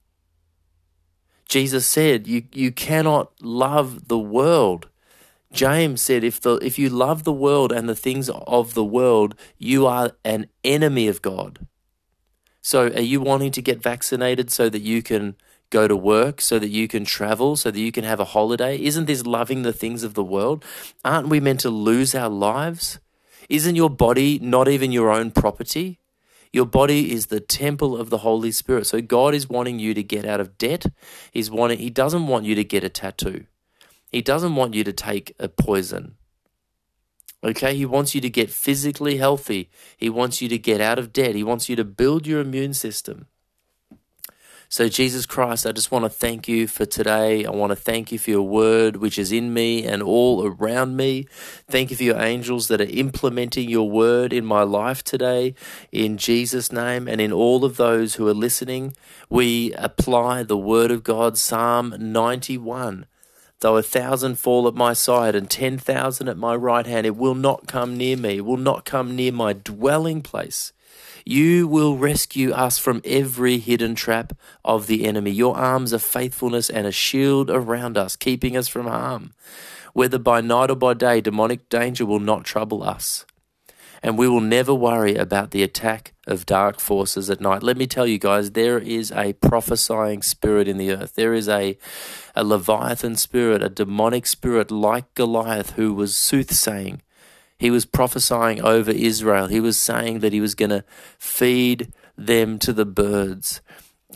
Jesus 1.54 1.86
said, 1.86 2.26
you, 2.26 2.46
you 2.52 2.72
cannot 2.72 3.32
love 3.40 4.08
the 4.08 4.18
world. 4.18 4.88
James 5.52 6.02
said, 6.02 6.24
if, 6.24 6.42
the, 6.42 6.56
if 6.56 6.80
you 6.80 6.90
love 6.90 7.26
the 7.26 7.32
world 7.32 7.72
and 7.72 7.88
the 7.88 7.96
things 7.96 8.28
of 8.28 8.74
the 8.74 8.84
world, 8.84 9.36
you 9.60 9.86
are 9.86 10.14
an 10.26 10.48
enemy 10.64 11.08
of 11.08 11.22
God. 11.22 11.68
So, 12.64 12.88
are 12.88 13.02
you 13.02 13.22
wanting 13.22 13.52
to 13.52 13.62
get 13.62 13.84
vaccinated 13.84 14.50
so 14.50 14.68
that 14.68 14.82
you 14.82 15.04
can 15.04 15.36
go 15.70 15.88
to 15.88 15.96
work, 15.96 16.42
so 16.42 16.58
that 16.58 16.70
you 16.70 16.88
can 16.88 17.06
travel, 17.06 17.56
so 17.56 17.70
that 17.70 17.80
you 17.80 17.92
can 17.92 18.04
have 18.04 18.20
a 18.20 18.34
holiday? 18.34 18.82
Isn't 18.82 19.06
this 19.06 19.24
loving 19.24 19.62
the 19.62 19.74
things 19.74 20.02
of 20.02 20.16
the 20.16 20.24
world? 20.24 20.66
Aren't 21.06 21.28
we 21.28 21.40
meant 21.40 21.60
to 21.60 21.70
lose 21.70 22.16
our 22.16 22.30
lives? 22.30 22.98
Isn't 23.48 23.76
your 23.76 23.92
body 23.92 24.40
not 24.40 24.68
even 24.68 24.92
your 24.92 25.12
own 25.12 25.30
property? 25.30 26.00
Your 26.54 26.68
body 26.68 27.12
is 27.12 27.26
the 27.26 27.40
temple 27.40 27.98
of 27.98 28.12
the 28.12 28.20
Holy 28.20 28.52
Spirit. 28.52 28.86
So 28.86 29.02
God 29.02 29.34
is 29.34 29.50
wanting 29.50 29.80
you 29.80 29.96
to 29.96 30.04
get 30.04 30.24
out 30.24 30.40
of 30.40 30.58
debt. 30.60 30.86
He's 31.32 31.50
wanting 31.50 31.80
he 31.80 31.90
doesn't 31.90 32.28
want 32.28 32.46
you 32.46 32.54
to 32.54 32.64
get 32.64 32.84
a 32.84 32.90
tattoo. 32.90 33.46
He 34.12 34.22
doesn't 34.22 34.56
want 34.56 34.76
you 34.76 34.84
to 34.84 34.94
take 34.94 35.36
a 35.40 35.50
poison. 35.50 36.16
Okay, 37.44 37.76
he 37.76 37.86
wants 37.86 38.16
you 38.16 38.22
to 38.22 38.30
get 38.30 38.52
physically 38.52 39.18
healthy. 39.18 39.70
He 39.98 40.10
wants 40.10 40.42
you 40.42 40.48
to 40.48 40.58
get 40.58 40.80
out 40.80 41.00
of 41.00 41.12
debt. 41.12 41.36
He 41.36 41.44
wants 41.44 41.68
you 41.68 41.76
to 41.76 41.84
build 41.84 42.26
your 42.28 42.40
immune 42.40 42.74
system. 42.74 43.26
So, 44.74 44.90
Jesus 44.90 45.28
Christ, 45.28 45.68
I 45.68 45.72
just 45.72 45.92
want 45.92 46.04
to 46.04 46.10
thank 46.10 46.48
you 46.48 46.66
for 46.66 46.84
today. 46.84 47.46
I 47.46 47.52
want 47.52 47.70
to 47.70 47.76
thank 47.76 48.12
you 48.12 48.18
for 48.18 48.32
your 48.32 48.42
word, 48.42 48.96
which 48.96 49.20
is 49.20 49.32
in 49.32 49.54
me 49.54 49.86
and 49.86 50.02
all 50.02 50.48
around 50.48 50.98
me. 50.98 51.28
Thank 51.70 51.92
you 51.92 51.96
for 51.96 52.02
your 52.02 52.20
angels 52.20 52.70
that 52.70 52.82
are 52.82 52.86
implementing 52.86 53.70
your 53.70 53.88
word 53.88 54.34
in 54.34 54.44
my 54.48 54.64
life 54.64 55.04
today. 55.04 55.54
In 55.92 56.18
Jesus' 56.18 56.72
name, 56.72 57.08
and 57.08 57.22
in 57.22 57.32
all 57.32 57.64
of 57.64 57.78
those 57.78 58.16
who 58.16 58.28
are 58.28 58.34
listening, 58.34 58.96
we 59.30 59.74
apply 59.74 60.42
the 60.42 60.58
word 60.58 60.90
of 60.90 61.04
God, 61.04 61.38
Psalm 61.38 61.94
91. 62.00 63.06
Though 63.60 63.78
a 63.78 63.84
thousand 63.84 64.40
fall 64.40 64.68
at 64.68 64.74
my 64.74 64.94
side 64.94 65.36
and 65.36 65.52
ten 65.52 65.78
thousand 65.78 66.30
at 66.30 66.38
my 66.38 66.56
right 66.56 66.88
hand, 66.88 67.06
it 67.06 67.16
will 67.16 67.36
not 67.36 67.68
come 67.68 67.96
near 67.96 68.18
me, 68.18 68.38
it 68.38 68.46
will 68.46 68.58
not 68.58 68.86
come 68.86 69.16
near 69.16 69.34
my 69.34 69.54
dwelling 69.54 70.24
place. 70.24 70.74
You 71.26 71.68
will 71.68 71.98
rescue 71.98 72.52
us 72.52 72.78
from 72.78 73.02
every 73.06 73.60
hidden 73.60 73.96
trap 73.96 74.34
of 74.66 74.88
the 74.88 75.06
enemy. 75.06 75.32
Your 75.32 75.56
arms 75.58 75.94
are 75.94 76.00
faithfulness 76.00 76.70
and 76.70 76.88
a 76.88 76.92
shield 76.92 77.50
around 77.50 77.98
us, 77.98 78.16
keeping 78.16 78.58
us 78.58 78.68
from 78.68 78.88
harm. 78.88 79.34
Whether 79.94 80.20
by 80.20 80.42
night 80.42 80.72
or 80.72 80.76
by 80.76 80.94
day, 80.96 81.22
demonic 81.22 81.70
danger 81.70 82.06
will 82.06 82.20
not 82.20 82.44
trouble 82.46 82.84
us. 82.84 83.26
and 84.04 84.18
we 84.18 84.28
will 84.28 84.42
never 84.42 84.74
worry 84.74 85.16
about 85.16 85.52
the 85.52 85.64
attack 85.64 86.14
of 86.28 86.46
dark 86.46 86.80
forces 86.80 87.30
at 87.30 87.42
night. 87.42 87.64
Let 87.64 87.78
me 87.78 87.88
tell 87.88 88.06
you 88.08 88.20
guys, 88.20 88.52
there 88.52 88.78
is 88.80 89.12
a 89.12 89.34
prophesying 89.34 90.22
spirit 90.22 90.68
in 90.68 90.78
the 90.78 90.92
earth. 90.92 91.16
There 91.16 91.34
is 91.34 91.48
a, 91.48 91.78
a 92.36 92.44
Leviathan 92.44 93.16
spirit, 93.16 93.64
a 93.64 93.70
demonic 93.70 94.28
spirit 94.28 94.72
like 94.72 95.14
Goliath 95.16 95.72
who 95.72 95.94
was 95.94 96.16
soothsaying. 96.18 97.02
He 97.64 97.72
was 97.72 97.86
prophesying 97.86 98.62
over 98.62 98.92
Israel. 98.92 99.48
He 99.48 99.62
was 99.62 99.78
saying 99.78 100.20
that 100.20 100.34
he 100.34 100.42
was 100.42 100.54
going 100.54 100.72
to 100.72 100.84
feed 101.18 101.94
them 102.18 102.60
to 102.60 102.74
the 102.74 102.86
birds. 102.86 103.62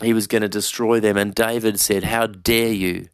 He 0.02 0.12
was 0.12 0.26
going 0.26 0.42
to 0.42 0.50
destroy 0.50 1.00
them. 1.00 1.16
And 1.16 1.34
David 1.34 1.80
said, 1.80 2.04
How 2.04 2.26
dare 2.26 2.74
you? 2.74 3.08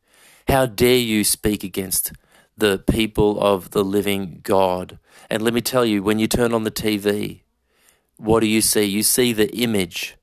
How 0.48 0.66
dare 0.66 0.98
you 0.98 1.22
speak 1.22 1.62
against 1.62 2.14
the 2.58 2.78
people 2.78 3.40
of 3.40 3.70
the 3.70 3.84
living 3.84 4.40
God? 4.42 4.98
And 5.30 5.40
let 5.40 5.54
me 5.54 5.60
tell 5.60 5.84
you, 5.84 6.02
when 6.02 6.18
you 6.18 6.26
turn 6.26 6.52
on 6.52 6.64
the 6.64 6.72
TV, 6.72 7.42
what 8.16 8.40
do 8.40 8.48
you 8.48 8.60
see? 8.60 8.82
You 8.82 9.04
see 9.04 9.32
the 9.32 9.56
image 9.56 10.16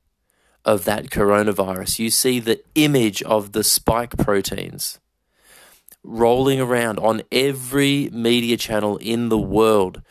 of 0.62 0.84
that 0.84 1.06
coronavirus. 1.08 2.00
You 2.00 2.10
see 2.10 2.38
the 2.38 2.62
image 2.74 3.22
of 3.22 3.52
the 3.52 3.64
spike 3.64 4.18
proteins 4.18 5.00
rolling 6.02 6.60
around 6.60 6.98
on 6.98 7.22
every 7.30 8.10
media 8.12 8.56
channel 8.56 8.96
in 8.98 9.28
the 9.28 9.38
world 9.38 10.02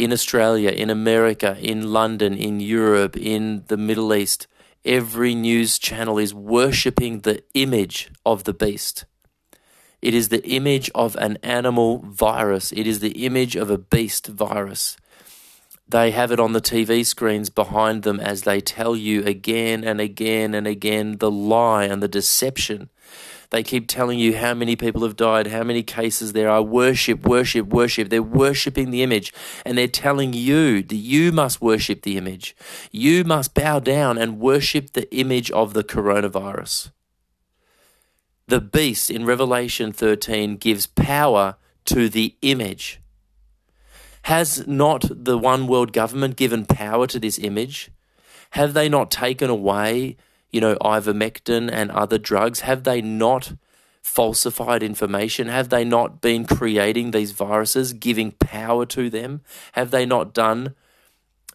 in 0.00 0.12
Australia, 0.12 0.70
in 0.70 0.88
America, 0.88 1.58
in 1.60 1.92
London, 1.92 2.34
in 2.34 2.58
Europe, 2.58 3.16
in 3.16 3.64
the 3.68 3.76
Middle 3.76 4.14
East. 4.14 4.46
Every 4.82 5.34
news 5.34 5.78
channel 5.78 6.18
is 6.18 6.32
worshipping 6.32 7.20
the 7.20 7.42
image 7.52 8.10
of 8.24 8.44
the 8.44 8.54
beast. 8.54 9.04
It 10.00 10.14
is 10.14 10.30
the 10.30 10.42
image 10.48 10.90
of 10.94 11.16
an 11.16 11.36
animal 11.42 11.98
virus. 11.98 12.72
It 12.72 12.86
is 12.86 13.00
the 13.00 13.26
image 13.26 13.56
of 13.56 13.68
a 13.68 13.76
beast 13.76 14.26
virus. 14.26 14.96
They 15.86 16.12
have 16.12 16.32
it 16.32 16.40
on 16.40 16.54
the 16.54 16.62
TV 16.62 17.04
screens 17.04 17.50
behind 17.50 18.02
them 18.02 18.20
as 18.20 18.42
they 18.42 18.60
tell 18.60 18.96
you 18.96 19.22
again 19.24 19.84
and 19.84 20.00
again 20.00 20.54
and 20.54 20.66
again 20.66 21.18
the 21.18 21.30
lie 21.30 21.84
and 21.84 22.02
the 22.02 22.08
deception. 22.08 22.88
They 23.50 23.64
keep 23.64 23.88
telling 23.88 24.20
you 24.20 24.36
how 24.36 24.54
many 24.54 24.76
people 24.76 25.02
have 25.02 25.16
died, 25.16 25.48
how 25.48 25.64
many 25.64 25.82
cases 25.82 26.32
there 26.32 26.48
are. 26.48 26.62
Worship, 26.62 27.26
worship, 27.26 27.66
worship. 27.66 28.08
They're 28.08 28.22
worshipping 28.22 28.90
the 28.90 29.02
image 29.02 29.32
and 29.64 29.76
they're 29.76 29.88
telling 29.88 30.32
you 30.32 30.82
that 30.82 30.94
you 30.94 31.32
must 31.32 31.60
worship 31.60 32.02
the 32.02 32.16
image. 32.16 32.54
You 32.92 33.24
must 33.24 33.54
bow 33.54 33.80
down 33.80 34.18
and 34.18 34.38
worship 34.38 34.92
the 34.92 35.12
image 35.12 35.50
of 35.50 35.74
the 35.74 35.82
coronavirus. 35.82 36.92
The 38.46 38.60
beast 38.60 39.10
in 39.10 39.24
Revelation 39.24 39.92
13 39.92 40.56
gives 40.56 40.86
power 40.86 41.56
to 41.86 42.08
the 42.08 42.36
image. 42.42 43.00
Has 44.22 44.66
not 44.66 45.04
the 45.10 45.38
one 45.38 45.66
world 45.66 45.92
government 45.92 46.36
given 46.36 46.66
power 46.66 47.06
to 47.08 47.18
this 47.18 47.38
image? 47.38 47.90
Have 48.50 48.74
they 48.74 48.88
not 48.88 49.10
taken 49.10 49.50
away, 49.50 50.16
you 50.50 50.60
know, 50.60 50.76
ivermectin 50.76 51.70
and 51.70 51.90
other 51.90 52.18
drugs? 52.18 52.60
Have 52.60 52.84
they 52.84 53.00
not 53.00 53.52
falsified 54.02 54.82
information? 54.82 55.48
Have 55.48 55.68
they 55.68 55.84
not 55.84 56.20
been 56.20 56.44
creating 56.44 57.10
these 57.10 57.32
viruses, 57.32 57.92
giving 57.92 58.32
power 58.32 58.86
to 58.86 59.10
them? 59.10 59.42
Have 59.72 59.90
they 59.90 60.06
not 60.06 60.32
done, 60.32 60.74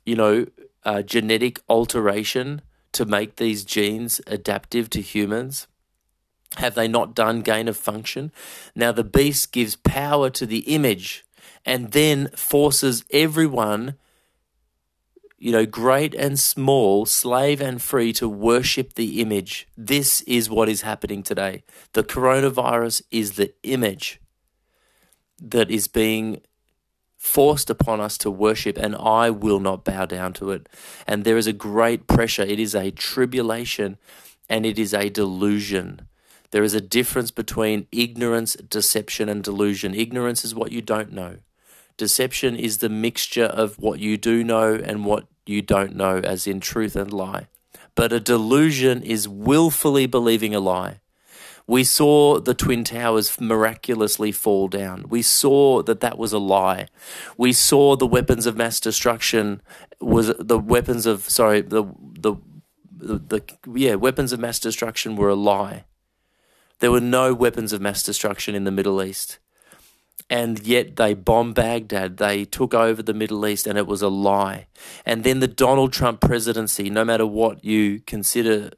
you 0.05 0.15
know, 0.15 0.45
uh, 0.83 1.01
genetic 1.01 1.59
alteration 1.67 2.61
to 2.93 3.05
make 3.05 3.35
these 3.35 3.65
genes 3.65 4.21
adaptive 4.27 4.89
to 4.91 5.01
humans? 5.01 5.67
Have 6.57 6.75
they 6.75 6.87
not 6.87 7.15
done 7.15 7.41
gain 7.41 7.67
of 7.67 7.75
function? 7.75 8.31
Now 8.75 8.91
the 8.91 9.03
beast 9.03 9.51
gives 9.51 9.75
power 9.75 10.29
to 10.29 10.45
the 10.45 10.59
image 10.59 11.25
and 11.65 11.91
then 11.91 12.29
forces 12.29 13.03
everyone, 13.11 13.95
you 15.37 15.51
know, 15.51 15.65
great 15.65 16.13
and 16.15 16.39
small, 16.39 17.05
slave 17.05 17.61
and 17.61 17.81
free, 17.81 18.13
to 18.13 18.29
worship 18.29 18.93
the 18.93 19.21
image. 19.21 19.67
This 19.77 20.21
is 20.21 20.49
what 20.49 20.69
is 20.69 20.81
happening 20.81 21.23
today. 21.23 21.63
The 21.93 22.03
coronavirus 22.03 23.01
is 23.11 23.33
the 23.33 23.53
image 23.63 24.21
that 25.41 25.69
is 25.69 25.87
being 25.87 26.41
forced 27.17 27.69
upon 27.69 27.99
us 27.99 28.17
to 28.19 28.31
worship, 28.31 28.77
and 28.77 28.95
I 28.95 29.29
will 29.29 29.59
not 29.59 29.83
bow 29.83 30.05
down 30.05 30.33
to 30.33 30.51
it. 30.51 30.69
And 31.07 31.23
there 31.23 31.37
is 31.37 31.47
a 31.47 31.53
great 31.53 32.07
pressure. 32.07 32.43
It 32.43 32.59
is 32.59 32.75
a 32.75 32.91
tribulation 32.91 33.97
and 34.47 34.65
it 34.65 34.77
is 34.77 34.93
a 34.93 35.09
delusion. 35.09 36.07
There 36.51 36.63
is 36.63 36.73
a 36.73 36.81
difference 36.81 37.31
between 37.31 37.87
ignorance, 37.91 38.53
deception, 38.55 39.27
and 39.27 39.43
delusion. 39.43 39.93
Ignorance 39.95 40.45
is 40.45 40.53
what 40.53 40.71
you 40.71 40.81
don't 40.81 41.11
know. 41.11 41.39
Deception 41.97 42.55
is 42.55 42.79
the 42.79 42.89
mixture 42.89 43.45
of 43.45 43.79
what 43.79 43.99
you 43.99 44.17
do 44.17 44.43
know 44.43 44.73
and 44.73 45.05
what 45.05 45.27
you 45.45 45.61
don't 45.61 45.95
know, 45.95 46.17
as 46.17 46.47
in 46.47 46.59
truth 46.59 46.95
and 46.95 47.13
lie. 47.13 47.47
But 47.95 48.11
a 48.11 48.19
delusion 48.19 49.01
is 49.01 49.27
willfully 49.27 50.05
believing 50.05 50.53
a 50.53 50.59
lie. 50.59 50.99
We 51.67 51.83
saw 51.83 52.39
the 52.39 52.53
Twin 52.53 52.83
Towers 52.83 53.39
miraculously 53.39 54.31
fall 54.31 54.67
down. 54.67 55.05
We 55.09 55.21
saw 55.21 55.81
that 55.83 55.99
that 56.01 56.17
was 56.17 56.31
a 56.31 56.37
lie. 56.37 56.87
We 57.37 57.53
saw 57.53 57.95
the 57.95 58.05
weapons 58.05 58.45
of 58.45 58.55
mass 58.55 58.79
destruction 58.79 59.61
was 59.99 60.33
the 60.37 60.59
weapons 60.59 61.05
of 61.05 61.27
sorry 61.29 61.61
the 61.61 61.85
the 62.19 62.35
the, 62.91 63.17
the 63.17 63.43
yeah 63.73 63.95
weapons 63.95 64.31
of 64.31 64.39
mass 64.39 64.59
destruction 64.59 65.15
were 65.15 65.29
a 65.29 65.35
lie. 65.35 65.85
There 66.79 66.91
were 66.91 67.01
no 67.01 67.33
weapons 67.33 67.73
of 67.73 67.81
mass 67.81 68.03
destruction 68.03 68.53
in 68.53 68.65
the 68.65 68.71
Middle 68.71 69.01
East. 69.01 69.39
And 70.29 70.59
yet 70.65 70.95
they 70.95 71.13
bombed 71.13 71.55
Baghdad. 71.55 72.17
They 72.17 72.45
took 72.45 72.73
over 72.73 73.03
the 73.03 73.13
Middle 73.13 73.45
East, 73.45 73.67
and 73.67 73.77
it 73.77 73.85
was 73.85 74.01
a 74.01 74.09
lie. 74.09 74.67
And 75.05 75.23
then 75.23 75.39
the 75.39 75.47
Donald 75.47 75.93
Trump 75.93 76.19
presidency, 76.21 76.89
no 76.89 77.05
matter 77.05 77.25
what 77.25 77.63
you 77.63 77.99
consider 78.01 78.71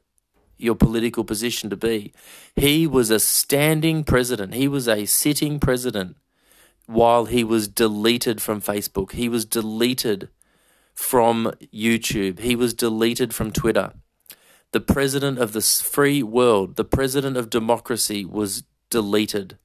your 0.58 0.74
political 0.74 1.24
position 1.24 1.70
to 1.70 1.76
be, 1.76 2.12
he 2.54 2.86
was 2.86 3.10
a 3.10 3.20
standing 3.20 4.04
president. 4.04 4.54
He 4.54 4.68
was 4.68 4.88
a 4.88 5.06
sitting 5.06 5.58
president 5.58 6.16
while 6.86 7.26
he 7.26 7.44
was 7.44 7.68
deleted 7.68 8.42
from 8.42 8.60
Facebook. 8.60 9.12
He 9.12 9.28
was 9.28 9.44
deleted 9.44 10.28
from 10.94 11.52
YouTube. 11.72 12.40
He 12.40 12.56
was 12.56 12.74
deleted 12.74 13.32
from 13.32 13.52
Twitter 13.52 13.92
the 14.72 14.80
president 14.80 15.38
of 15.38 15.52
the 15.52 15.60
free 15.60 16.22
world, 16.22 16.76
the 16.76 16.84
president 16.84 17.36
of 17.36 17.50
democracy 17.50 18.24
was 18.24 18.64
deleted. 18.90 19.58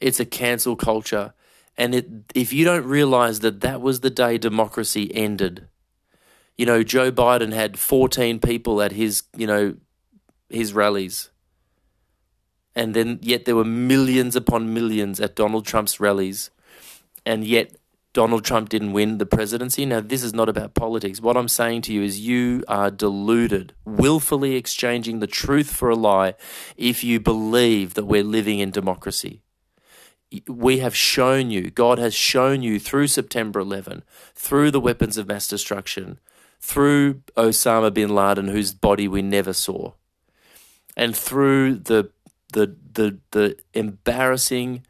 It's 0.00 0.20
a 0.20 0.24
cancel 0.24 0.76
culture. 0.76 1.34
And 1.76 1.94
it, 1.94 2.08
if 2.34 2.52
you 2.52 2.64
don't 2.64 2.84
realize 2.84 3.40
that 3.40 3.60
that 3.60 3.80
was 3.80 4.00
the 4.00 4.10
day 4.10 4.38
democracy 4.38 5.14
ended, 5.14 5.68
you 6.56 6.66
know, 6.66 6.82
Joe 6.82 7.12
Biden 7.12 7.52
had 7.52 7.78
14 7.78 8.40
people 8.40 8.82
at 8.82 8.92
his, 8.92 9.22
you 9.36 9.46
know, 9.46 9.76
his 10.48 10.72
rallies. 10.72 11.30
And 12.74 12.94
then, 12.94 13.18
yet 13.22 13.44
there 13.44 13.56
were 13.56 13.64
millions 13.64 14.36
upon 14.36 14.74
millions 14.74 15.20
at 15.20 15.36
Donald 15.36 15.66
Trump's 15.66 16.00
rallies. 16.00 16.50
And 17.24 17.44
yet 17.44 17.76
Donald 18.12 18.44
Trump 18.44 18.68
didn't 18.68 18.92
win 18.92 19.18
the 19.18 19.26
presidency. 19.26 19.86
Now, 19.86 20.00
this 20.00 20.24
is 20.24 20.34
not 20.34 20.48
about 20.48 20.74
politics. 20.74 21.20
What 21.20 21.36
I'm 21.36 21.48
saying 21.48 21.82
to 21.82 21.92
you 21.92 22.02
is 22.02 22.18
you 22.18 22.64
are 22.66 22.90
deluded, 22.90 23.74
willfully 23.84 24.56
exchanging 24.56 25.20
the 25.20 25.26
truth 25.26 25.70
for 25.70 25.90
a 25.90 25.94
lie 25.94 26.34
if 26.76 27.04
you 27.04 27.20
believe 27.20 27.94
that 27.94 28.06
we're 28.06 28.24
living 28.24 28.58
in 28.58 28.70
democracy. 28.70 29.42
We 30.46 30.78
have 30.78 30.94
shown 30.94 31.50
you, 31.50 31.70
God 31.70 31.98
has 31.98 32.14
shown 32.14 32.62
you 32.62 32.78
through 32.78 33.06
September 33.06 33.60
11, 33.60 34.02
through 34.34 34.70
the 34.70 34.80
weapons 34.80 35.16
of 35.16 35.26
mass 35.26 35.48
destruction, 35.48 36.18
through 36.60 37.22
Osama 37.36 37.92
bin 37.92 38.14
Laden, 38.14 38.48
whose 38.48 38.72
body 38.72 39.08
we 39.08 39.22
never 39.22 39.52
saw, 39.52 39.92
and 40.96 41.16
through 41.16 41.76
the 41.76 42.10
the 42.52 42.76
the 42.92 43.18
the 43.30 43.56
embarrassing 43.72 44.84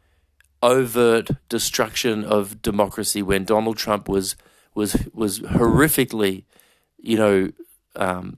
overt 0.61 1.29
destruction 1.47 2.23
of 2.25 2.61
democracy 2.61 3.21
when 3.21 3.45
Donald 3.45 3.77
Trump 3.77 4.09
was 4.09 4.35
was 4.75 5.07
was 5.13 5.39
horrifically, 5.39 6.43
you 6.97 7.17
know, 7.17 7.49
um, 7.95 8.37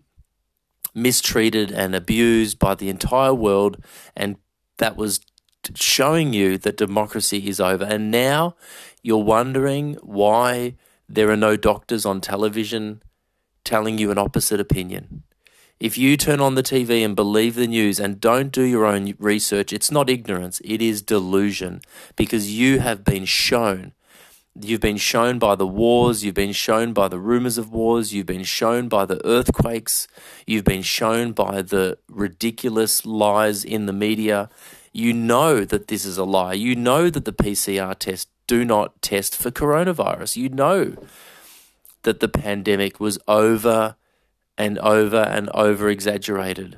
mistreated 0.93 1.71
and 1.71 1.95
abused 1.95 2.59
by 2.59 2.75
the 2.75 2.89
entire 2.89 3.33
world, 3.33 3.83
and 4.15 4.37
that 4.77 4.97
was 4.97 5.19
showing 5.75 6.33
you 6.33 6.57
that 6.57 6.77
democracy 6.77 7.47
is 7.47 7.59
over. 7.59 7.83
And 7.83 8.11
now 8.11 8.55
you're 9.01 9.23
wondering 9.23 9.95
why 10.01 10.75
there 11.07 11.29
are 11.29 11.37
no 11.37 11.57
doctors 11.57 12.05
on 12.05 12.21
television 12.21 13.01
telling 13.63 13.97
you 13.97 14.11
an 14.11 14.17
opposite 14.17 14.59
opinion. 14.59 15.23
If 15.79 15.97
you 15.97 16.15
turn 16.15 16.39
on 16.39 16.53
the 16.53 16.63
TV 16.63 17.03
and 17.03 17.15
believe 17.15 17.55
the 17.55 17.65
news 17.65 17.99
and 17.99 18.21
don't 18.21 18.51
do 18.51 18.61
your 18.61 18.85
own 18.85 19.15
research, 19.17 19.73
it's 19.73 19.89
not 19.89 20.11
ignorance, 20.11 20.61
it 20.63 20.79
is 20.79 21.01
delusion 21.01 21.81
because 22.15 22.53
you 22.53 22.79
have 22.79 23.03
been 23.03 23.25
shown. 23.25 23.93
You've 24.53 24.81
been 24.81 24.97
shown 24.97 25.39
by 25.39 25.55
the 25.55 25.65
wars, 25.65 26.23
you've 26.23 26.35
been 26.35 26.51
shown 26.51 26.93
by 26.93 27.07
the 27.07 27.17
rumors 27.17 27.57
of 27.57 27.71
wars, 27.71 28.13
you've 28.13 28.27
been 28.27 28.43
shown 28.43 28.89
by 28.89 29.05
the 29.05 29.25
earthquakes, 29.25 30.07
you've 30.45 30.65
been 30.65 30.81
shown 30.83 31.31
by 31.31 31.61
the 31.61 31.97
ridiculous 32.09 33.03
lies 33.05 33.63
in 33.63 33.85
the 33.85 33.93
media. 33.93 34.49
You 34.91 35.13
know 35.13 35.63
that 35.63 35.87
this 35.87 36.05
is 36.05 36.17
a 36.17 36.23
lie. 36.23 36.53
You 36.53 36.75
know 36.75 37.09
that 37.09 37.25
the 37.25 37.33
PCR 37.33 37.97
test 37.97 38.29
do 38.47 38.65
not 38.65 39.01
test 39.01 39.35
for 39.35 39.51
coronavirus. 39.51 40.35
You 40.35 40.49
know 40.49 40.95
that 42.03 42.19
the 42.19 42.27
pandemic 42.27 42.99
was 42.99 43.17
over 43.27 43.95
and 44.57 44.77
over 44.79 45.17
and 45.17 45.49
over 45.53 45.89
exaggerated. 45.89 46.77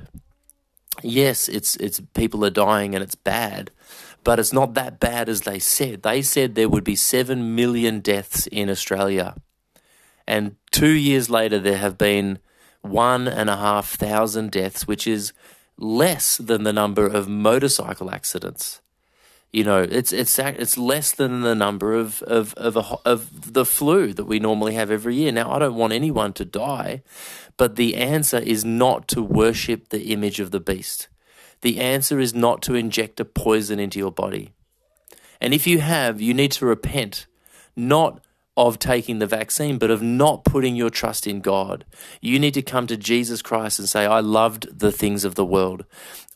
Yes, 1.02 1.48
it's 1.48 1.76
it's 1.76 2.00
people 2.14 2.44
are 2.44 2.50
dying 2.50 2.94
and 2.94 3.02
it's 3.02 3.16
bad, 3.16 3.70
but 4.22 4.38
it's 4.38 4.52
not 4.52 4.74
that 4.74 5.00
bad 5.00 5.28
as 5.28 5.42
they 5.42 5.58
said. 5.58 6.02
They 6.02 6.22
said 6.22 6.54
there 6.54 6.68
would 6.68 6.84
be 6.84 6.96
7 6.96 7.54
million 7.54 8.00
deaths 8.00 8.46
in 8.46 8.70
Australia. 8.70 9.34
And 10.26 10.56
two 10.70 10.92
years 10.92 11.28
later, 11.28 11.58
there 11.58 11.78
have 11.78 11.98
been 11.98 12.38
one 12.80 13.26
and 13.26 13.50
a 13.50 13.56
half 13.56 13.94
thousand 13.94 14.52
deaths, 14.52 14.86
which 14.86 15.06
is 15.06 15.32
less 15.78 16.36
than 16.36 16.62
the 16.62 16.72
number 16.72 17.06
of 17.06 17.28
motorcycle 17.28 18.10
accidents. 18.10 18.80
You 19.52 19.62
know, 19.62 19.82
it's 19.82 20.12
it's 20.12 20.36
it's 20.38 20.76
less 20.76 21.12
than 21.12 21.42
the 21.42 21.54
number 21.54 21.94
of 21.94 22.22
of 22.22 22.54
of, 22.54 22.76
a, 22.76 23.08
of 23.08 23.52
the 23.52 23.64
flu 23.64 24.12
that 24.12 24.24
we 24.24 24.40
normally 24.40 24.74
have 24.74 24.90
every 24.90 25.14
year. 25.14 25.30
Now, 25.30 25.52
I 25.52 25.60
don't 25.60 25.76
want 25.76 25.92
anyone 25.92 26.32
to 26.34 26.44
die, 26.44 27.02
but 27.56 27.76
the 27.76 27.94
answer 27.94 28.38
is 28.38 28.64
not 28.64 29.06
to 29.08 29.22
worship 29.22 29.90
the 29.90 30.12
image 30.12 30.40
of 30.40 30.50
the 30.50 30.58
beast. 30.58 31.08
The 31.60 31.78
answer 31.78 32.18
is 32.18 32.34
not 32.34 32.62
to 32.62 32.74
inject 32.74 33.20
a 33.20 33.24
poison 33.24 33.78
into 33.78 34.00
your 34.00 34.10
body. 34.10 34.52
And 35.40 35.54
if 35.54 35.68
you 35.68 35.80
have, 35.80 36.20
you 36.20 36.34
need 36.34 36.50
to 36.52 36.66
repent, 36.66 37.26
not 37.76 38.23
of 38.56 38.78
taking 38.78 39.18
the 39.18 39.26
vaccine, 39.26 39.78
but 39.78 39.90
of 39.90 40.02
not 40.02 40.44
putting 40.44 40.76
your 40.76 40.90
trust 40.90 41.26
in 41.26 41.40
God. 41.40 41.84
You 42.20 42.38
need 42.38 42.54
to 42.54 42.62
come 42.62 42.86
to 42.86 42.96
Jesus 42.96 43.42
Christ 43.42 43.78
and 43.78 43.88
say, 43.88 44.06
I 44.06 44.20
loved 44.20 44.78
the 44.78 44.92
things 44.92 45.24
of 45.24 45.34
the 45.34 45.44
world. 45.44 45.84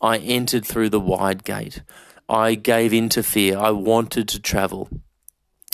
I 0.00 0.18
entered 0.18 0.64
through 0.64 0.90
the 0.90 1.00
wide 1.00 1.44
gate. 1.44 1.82
I 2.28 2.54
gave 2.54 2.92
in 2.92 3.08
to 3.10 3.22
fear. 3.22 3.56
I 3.56 3.70
wanted 3.70 4.28
to 4.28 4.40
travel. 4.40 4.88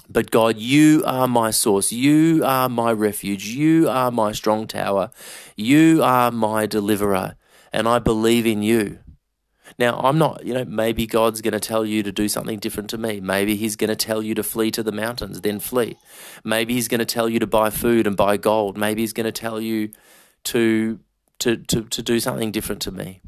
But 0.09 0.31
God, 0.31 0.59
you 0.59 1.03
are 1.07 1.27
my 1.27 1.51
source. 1.51 1.91
You 1.91 2.45
are 2.45 2.69
my 2.69 2.93
refuge. 2.93 3.47
You 3.47 3.89
are 3.89 4.11
my 4.11 4.33
strong 4.33 4.67
tower. 4.67 5.11
You 5.57 6.03
are 6.03 6.31
my 6.31 6.67
deliverer. 6.67 7.37
And 7.73 7.89
I 7.89 7.99
believe 7.99 8.47
in 8.47 8.63
you. 8.63 8.99
Now, 9.79 9.99
I'm 9.99 10.19
not, 10.19 10.45
you 10.45 10.55
know, 10.55 10.65
maybe 10.65 11.07
God's 11.07 11.41
going 11.41 11.53
to 11.53 11.61
tell 11.61 11.85
you 11.85 12.03
to 12.03 12.13
do 12.13 12.29
something 12.29 12.59
different 12.59 12.91
to 12.91 12.99
me. 12.99 13.21
Maybe 13.21 13.57
He's 13.57 13.77
going 13.77 13.89
to 13.89 13.97
tell 13.97 14.23
you 14.23 14.35
to 14.35 14.43
flee 14.43 14.71
to 14.73 14.83
the 14.83 14.93
mountains, 14.93 15.41
then 15.41 15.59
flee. 15.59 15.97
Maybe 16.45 16.75
He's 16.75 16.89
going 16.89 17.01
to 17.01 17.05
tell 17.05 17.29
you 17.29 17.39
to 17.41 17.47
buy 17.47 17.71
food 17.71 18.07
and 18.07 18.17
buy 18.17 18.37
gold. 18.37 18.77
Maybe 18.77 19.03
He's 19.03 19.13
going 19.13 19.25
to 19.25 19.33
tell 19.33 19.61
you 19.61 19.91
to, 20.45 21.01
to, 21.41 21.57
to, 21.57 21.83
to 21.83 22.03
do 22.03 22.21
something 22.21 22.53
different 22.53 22.83
to 22.83 22.93
me. 22.93 23.21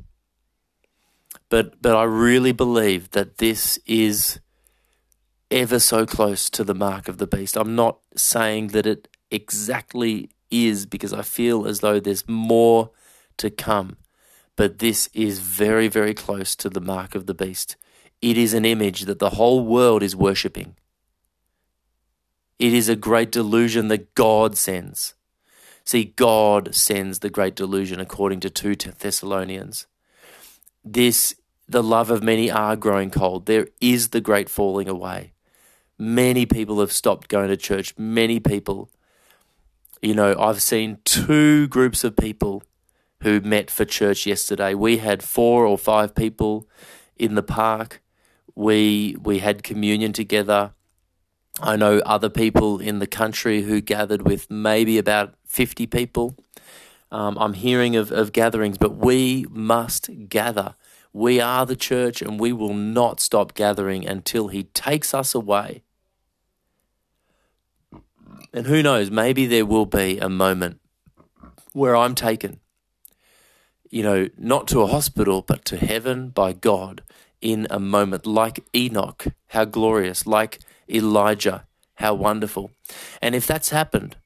But, 1.49 1.81
but 1.83 1.97
I 1.97 2.05
really 2.05 2.53
believe 2.53 3.11
that 3.11 3.38
this 3.38 3.79
is 3.87 4.41
ever 5.50 5.79
so 5.79 6.07
close 6.07 6.50
to 6.50 6.65
the 6.65 6.75
mark 6.75 7.09
of 7.09 7.19
the 7.19 7.26
beast. 7.26 7.57
I'm 7.57 7.76
not 7.76 7.99
saying 8.17 8.69
that 8.69 8.87
it 8.87 9.09
exactly 9.31 10.31
is 10.50 10.87
because 10.87 11.12
I 11.12 11.23
feel 11.23 11.67
as 11.67 11.81
though 11.81 12.00
there's 12.00 12.29
more 12.29 12.91
to 13.38 13.50
come 13.50 13.97
but 14.57 14.79
this 14.79 15.09
is 15.13 15.39
very, 15.39 15.87
very 15.87 16.15
close 16.15 16.57
to 16.57 16.71
the 16.71 16.81
mark 16.81 17.15
of 17.15 17.27
the 17.27 17.35
beast. 17.35 17.77
It 18.23 18.39
is 18.39 18.55
an 18.55 18.65
image 18.65 19.03
that 19.03 19.19
the 19.19 19.31
whole 19.31 19.65
world 19.65 20.03
is 20.03 20.17
worshipping. 20.17 20.77
It 22.59 22.73
is 22.73 22.89
a 22.89 22.97
great 22.97 23.31
delusion 23.31 23.89
that 23.89 24.15
God 24.15 24.57
sends. 24.57 25.15
See, 25.85 26.15
God 26.17 26.75
sends 26.75 27.19
the 27.19 27.31
great 27.31 27.55
delusion 27.55 28.01
according 28.01 28.41
to 28.41 28.51
2 28.51 28.75
Thessalonians. 28.99 29.87
This, 30.83 31.37
the 31.69 31.83
love 31.83 32.11
of 32.11 32.23
many 32.23 32.51
are 32.51 32.77
growing 32.77 33.11
cold. 33.11 33.47
There 33.47 33.69
is 33.81 34.09
the 34.09 34.23
great 34.23 34.49
falling 34.49 34.89
away. 34.89 35.33
Many 35.99 36.47
people 36.47 36.81
have 36.81 36.93
stopped 36.93 37.29
going 37.29 37.49
to 37.49 37.57
church. 37.57 37.95
Many 37.99 38.41
people, 38.41 38.91
you 40.01 40.15
know, 40.15 40.35
I've 40.39 40.63
seen 40.63 40.99
two 41.05 41.69
groups 41.69 42.05
of 42.05 42.17
people 42.17 42.63
who 43.23 43.41
met 43.41 43.71
for 43.71 43.85
church 43.85 44.27
yesterday. 44.27 44.75
We 44.75 44.99
had 44.99 45.23
four 45.23 45.67
or 45.67 45.79
five 45.79 46.15
people 46.15 46.69
in 47.17 47.35
the 47.35 47.43
park. 47.43 48.03
We 48.55 49.17
we 49.21 49.41
had 49.41 49.63
communion 49.63 50.13
together. 50.13 50.73
I 51.61 51.77
know 51.77 51.99
other 52.01 52.29
people 52.29 52.79
in 52.79 52.99
the 52.99 53.07
country 53.07 53.63
who 53.63 53.81
gathered 53.81 54.23
with 54.23 54.50
maybe 54.50 54.99
about 54.99 55.35
50 55.47 55.87
people. 55.87 56.37
Um, 57.11 57.39
I'm 57.39 57.55
hearing 57.55 57.97
of, 57.97 58.13
of 58.13 58.33
gatherings, 58.33 58.76
but 58.76 58.97
we 58.97 59.47
must 59.49 60.11
gather. 60.29 60.75
We 61.15 61.41
are 61.41 61.65
the 61.65 61.76
church 61.76 62.21
and 62.21 62.39
we 62.39 62.52
will 62.52 62.75
not 62.75 63.21
stop 63.21 63.55
gathering 63.55 64.07
until 64.07 64.49
He 64.49 64.65
takes 64.65 65.15
us 65.15 65.35
away. 65.35 65.83
And 68.52 68.67
who 68.67 68.83
knows, 68.83 69.11
maybe 69.11 69.47
there 69.47 69.65
will 69.65 69.87
be 69.87 70.19
a 70.19 70.29
moment 70.29 70.81
where 71.73 71.97
I'm 71.97 72.15
taken 72.15 72.61
you 73.91 74.03
know, 74.03 74.29
not 74.37 74.69
to 74.69 74.81
a 74.81 74.87
hospital, 74.87 75.43
but 75.43 75.65
to 75.67 75.77
heaven 75.77 76.31
by 76.31 76.53
God 76.53 77.03
in 77.41 77.67
a 77.71 77.79
moment, 77.79 78.27
like 78.27 78.65
Enoch, 78.75 79.27
how 79.49 79.65
glorious, 79.65 80.27
like 80.27 80.59
Elijah, 80.89 81.67
how 81.95 82.15
wonderful. 82.15 82.71
And 83.21 83.35
if 83.35 83.47
that's 83.47 83.71
happened, 83.71 84.17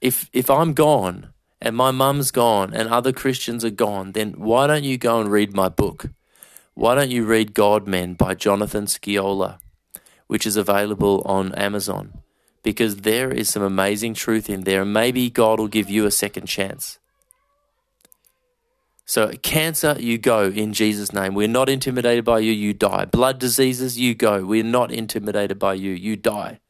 if 0.00 0.28
if 0.32 0.50
I'm 0.50 0.74
gone 0.74 1.32
and 1.60 1.76
my 1.76 1.90
mum's 1.90 2.30
gone 2.30 2.72
and 2.72 2.88
other 2.88 3.12
Christians 3.12 3.64
are 3.64 3.70
gone, 3.70 4.12
then 4.12 4.32
why 4.32 4.66
don't 4.66 4.84
you 4.84 4.96
go 4.96 5.20
and 5.20 5.30
read 5.30 5.54
my 5.54 5.68
book? 5.68 6.06
Why 6.74 6.94
don't 6.94 7.10
you 7.10 7.24
read 7.24 7.54
God 7.54 7.88
Men 7.88 8.14
by 8.14 8.34
Jonathan 8.34 8.86
Sciola, 8.86 9.58
which 10.28 10.46
is 10.46 10.56
available 10.56 11.22
on 11.26 11.54
Amazon? 11.54 12.18
Because 12.62 12.98
there 12.98 13.32
is 13.32 13.48
some 13.48 13.62
amazing 13.62 14.14
truth 14.14 14.48
in 14.48 14.62
there, 14.62 14.82
and 14.82 14.92
maybe 14.92 15.30
God 15.30 15.58
will 15.58 15.68
give 15.68 15.90
you 15.90 16.06
a 16.06 16.10
second 16.10 16.46
chance. 16.46 16.98
So, 19.08 19.32
cancer, 19.40 19.96
you 19.98 20.18
go 20.18 20.50
in 20.50 20.74
Jesus' 20.74 21.14
name. 21.14 21.34
We're 21.34 21.48
not 21.48 21.70
intimidated 21.70 22.26
by 22.26 22.40
you, 22.40 22.52
you 22.52 22.74
die. 22.74 23.06
Blood 23.06 23.38
diseases, 23.38 23.98
you 23.98 24.14
go. 24.14 24.44
We're 24.44 24.62
not 24.62 24.92
intimidated 24.92 25.58
by 25.58 25.74
you, 25.74 25.92
you 25.92 26.14
die. 26.14 26.60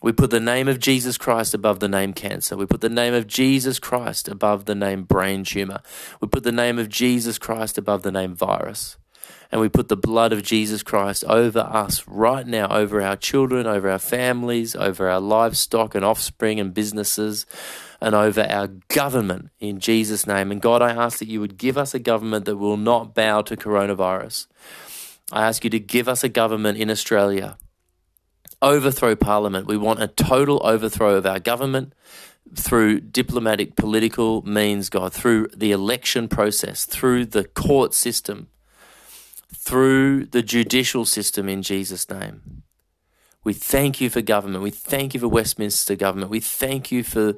We 0.00 0.12
put 0.12 0.30
the 0.30 0.40
name 0.40 0.68
of 0.68 0.80
Jesus 0.80 1.18
Christ 1.18 1.52
above 1.52 1.80
the 1.80 1.88
name 1.88 2.14
cancer. 2.14 2.56
We 2.56 2.64
put 2.64 2.80
the 2.80 2.88
name 2.88 3.12
of 3.12 3.26
Jesus 3.26 3.78
Christ 3.78 4.26
above 4.26 4.64
the 4.64 4.74
name 4.74 5.02
brain 5.02 5.44
tumor. 5.44 5.82
We 6.22 6.28
put 6.28 6.44
the 6.44 6.50
name 6.50 6.78
of 6.78 6.88
Jesus 6.88 7.36
Christ 7.36 7.76
above 7.76 8.04
the 8.04 8.12
name 8.12 8.34
virus. 8.34 8.96
And 9.52 9.60
we 9.60 9.68
put 9.68 9.88
the 9.88 9.96
blood 9.96 10.32
of 10.32 10.42
Jesus 10.42 10.82
Christ 10.82 11.24
over 11.24 11.58
us 11.58 12.08
right 12.08 12.46
now, 12.46 12.68
over 12.68 13.02
our 13.02 13.16
children, 13.16 13.66
over 13.66 13.90
our 13.90 13.98
families, 13.98 14.74
over 14.74 15.10
our 15.10 15.20
livestock 15.20 15.94
and 15.94 16.06
offspring 16.06 16.58
and 16.58 16.72
businesses, 16.72 17.44
and 18.00 18.14
over 18.14 18.42
our 18.42 18.68
government 18.88 19.50
in 19.58 19.80
Jesus' 19.80 20.26
name. 20.26 20.52
And 20.52 20.60
God, 20.60 20.82
I 20.82 20.90
ask 20.90 21.18
that 21.18 21.28
you 21.28 21.40
would 21.40 21.58
give 21.58 21.76
us 21.76 21.94
a 21.94 21.98
government 21.98 22.44
that 22.44 22.56
will 22.56 22.76
not 22.76 23.14
bow 23.14 23.42
to 23.42 23.56
coronavirus. 23.56 24.46
I 25.32 25.46
ask 25.46 25.64
you 25.64 25.70
to 25.70 25.80
give 25.80 26.08
us 26.08 26.22
a 26.24 26.28
government 26.28 26.78
in 26.78 26.90
Australia. 26.90 27.58
Overthrow 28.62 29.14
Parliament. 29.16 29.66
We 29.66 29.76
want 29.76 30.02
a 30.02 30.08
total 30.08 30.60
overthrow 30.64 31.16
of 31.16 31.26
our 31.26 31.38
government 31.38 31.92
through 32.54 33.00
diplomatic, 33.00 33.76
political 33.76 34.42
means, 34.42 34.88
God, 34.88 35.12
through 35.12 35.48
the 35.54 35.70
election 35.72 36.28
process, 36.28 36.84
through 36.84 37.26
the 37.26 37.44
court 37.44 37.94
system, 37.94 38.48
through 39.54 40.26
the 40.26 40.42
judicial 40.42 41.04
system 41.04 41.48
in 41.48 41.62
Jesus' 41.62 42.08
name. 42.08 42.62
We 43.44 43.52
thank 43.52 44.00
you 44.00 44.10
for 44.10 44.20
government. 44.20 44.62
We 44.62 44.70
thank 44.70 45.14
you 45.14 45.20
for 45.20 45.28
Westminster 45.28 45.94
government. 45.94 46.30
We 46.30 46.40
thank 46.40 46.90
you 46.90 47.02
for 47.02 47.34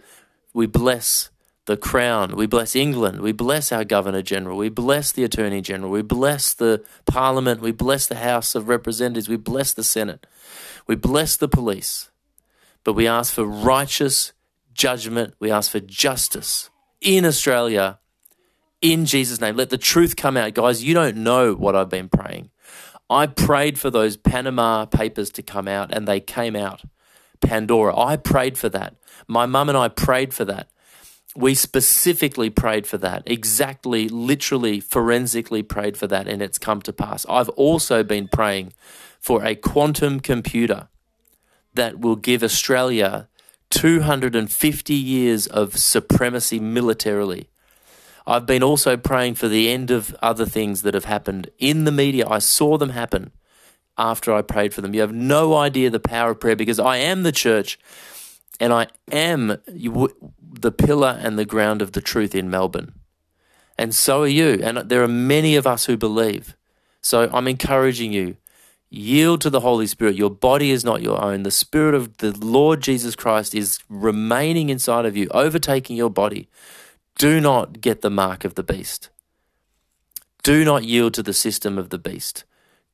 we 0.53 0.67
bless 0.67 1.31
the 1.67 1.77
Crown, 1.77 2.35
we 2.35 2.47
bless 2.47 2.75
England, 2.75 3.21
we 3.21 3.33
bless 3.33 3.71
our 3.71 3.85
Governor 3.85 4.23
General, 4.23 4.57
we 4.57 4.69
bless 4.69 5.13
the 5.13 5.25
Attorney 5.25 5.61
General, 5.61 5.91
we 5.91 6.03
bless 6.03 6.53
the 6.55 6.85
Parliament, 7.07 7.61
we 7.61 7.71
bless 7.71 8.07
the 8.07 8.17
House 8.17 8.55
of 8.55 8.69
Representatives, 8.69 9.29
we 9.29 9.37
bless 9.37 9.73
the 9.73 9.85
Senate, 9.85 10.27
we 10.87 10.97
bless 10.97 11.37
the 11.37 11.49
police. 11.49 12.11
But 12.83 12.95
we 12.95 13.07
ask 13.07 13.35
for 13.35 13.45
righteous 13.45 14.33
judgment, 14.73 15.35
we 15.39 15.51
ask 15.51 15.71
for 15.71 15.81
justice 15.81 16.71
in 17.01 17.25
Australia 17.25 17.99
in 18.81 19.05
Jesus' 19.05 19.41
name. 19.41 19.57
Let 19.57 19.71
the 19.71 19.79
truth 19.79 20.17
come 20.17 20.37
out. 20.37 20.55
Guys, 20.55 20.83
you 20.83 20.95
don't 20.95 21.19
know 21.19 21.55
what 21.55 21.77
I've 21.77 21.89
been 21.89 22.09
praying. 22.09 22.51
I 23.09 23.27
prayed 23.27 23.79
for 23.79 23.91
those 23.91 24.17
Panama 24.17 24.87
papers 24.87 25.31
to 25.31 25.43
come 25.43 25.69
out, 25.69 25.93
and 25.93 26.07
they 26.07 26.21
came 26.21 26.57
out. 26.57 26.83
Pandora. 27.41 27.99
I 27.99 28.17
prayed 28.17 28.59
for 28.59 28.69
that. 28.71 28.97
My 29.27 29.47
mum 29.47 29.69
and 29.69 29.79
I 29.79 29.89
prayed 29.89 30.35
for 30.35 30.45
that. 30.45 30.69
We 31.37 31.55
specifically 31.55 32.51
prayed 32.51 32.87
for 32.87 32.99
that, 32.99 33.23
exactly, 33.25 34.09
literally, 34.09 34.81
forensically 34.81 35.63
prayed 35.63 35.97
for 35.97 36.09
that, 36.09 36.27
and 36.27 36.43
it's 36.43 36.59
come 36.59 36.83
to 36.83 36.93
pass. 36.93 37.25
I've 37.29 37.49
also 37.51 38.03
been 38.03 38.27
praying 38.27 38.73
for 39.21 39.45
a 39.45 39.55
quantum 39.55 40.19
computer 40.19 40.89
that 41.75 42.01
will 42.01 42.17
give 42.17 42.43
Australia 42.43 43.29
250 43.71 44.95
years 44.95 45.47
of 45.47 45.77
supremacy 45.77 46.59
militarily. 46.59 47.49
I've 48.27 48.47
been 48.47 48.63
also 48.63 48.97
praying 48.97 49.37
for 49.37 49.47
the 49.47 49.71
end 49.71 49.91
of 49.91 50.15
other 50.21 50.47
things 50.47 50.83
that 50.83 50.95
have 50.95 51.05
happened 51.05 51.51
in 51.59 51.85
the 51.85 51.93
media. 51.93 52.27
I 52.29 52.41
saw 52.41 52.77
them 52.77 52.91
happen 52.91 53.31
after 54.01 54.33
I 54.33 54.43
prayed 54.43 54.75
for 54.75 54.81
them. 54.81 54.95
You 54.95 55.03
have 55.03 55.13
no 55.13 55.55
idea 55.55 55.91
the 55.91 56.01
power 56.01 56.31
of 56.31 56.41
prayer 56.41 56.57
because 56.57 56.81
I 56.81 56.97
am 56.97 57.23
the 57.23 57.33
church 57.33 57.79
and 58.59 58.73
I 58.73 58.89
am 59.13 59.59
the 59.69 60.73
pillar 60.73 61.19
and 61.21 61.39
the 61.39 61.45
ground 61.45 61.83
of 61.83 61.93
the 61.93 62.01
truth 62.01 62.35
in 62.35 62.51
Melbourne. 62.51 62.95
And 63.79 63.95
so 63.95 64.23
are 64.23 64.27
you. 64.29 64.61
And 64.63 64.79
there 64.79 65.03
are 65.03 65.09
many 65.09 65.55
of 65.57 65.67
us 65.67 65.85
who 65.85 65.97
believe. 65.97 66.57
So 67.03 67.31
I'm 67.33 67.47
encouraging 67.47 68.13
you 68.13 68.37
yield 68.91 69.41
to 69.41 69.51
the 69.51 69.61
Holy 69.61 69.87
Spirit. 69.87 70.17
Your 70.17 70.31
body 70.31 70.71
is 70.71 70.85
not 70.85 71.01
your 71.01 71.23
own. 71.23 71.45
The 71.45 71.51
Spirit 71.51 71.95
of 71.95 72.19
the 72.19 72.33
Lord 72.33 72.83
Jesus 72.83 73.15
Christ 73.15 73.55
is 73.55 73.79
remaining 73.89 74.69
inside 74.69 75.07
of 75.07 75.17
you, 75.17 75.29
overtaking 75.31 75.97
your 75.97 76.11
body. 76.11 76.49
Do 77.17 77.41
not 77.41 77.81
get 77.81 78.03
the 78.03 78.11
mark 78.11 78.45
of 78.45 78.57
the 78.57 78.63
beast. 78.63 79.11
Do 80.43 80.65
not 80.65 80.85
yield 80.85 81.15
to 81.15 81.23
the 81.23 81.35
system 81.35 81.79
of 81.79 81.91
the 81.91 81.99
beast. 81.99 82.45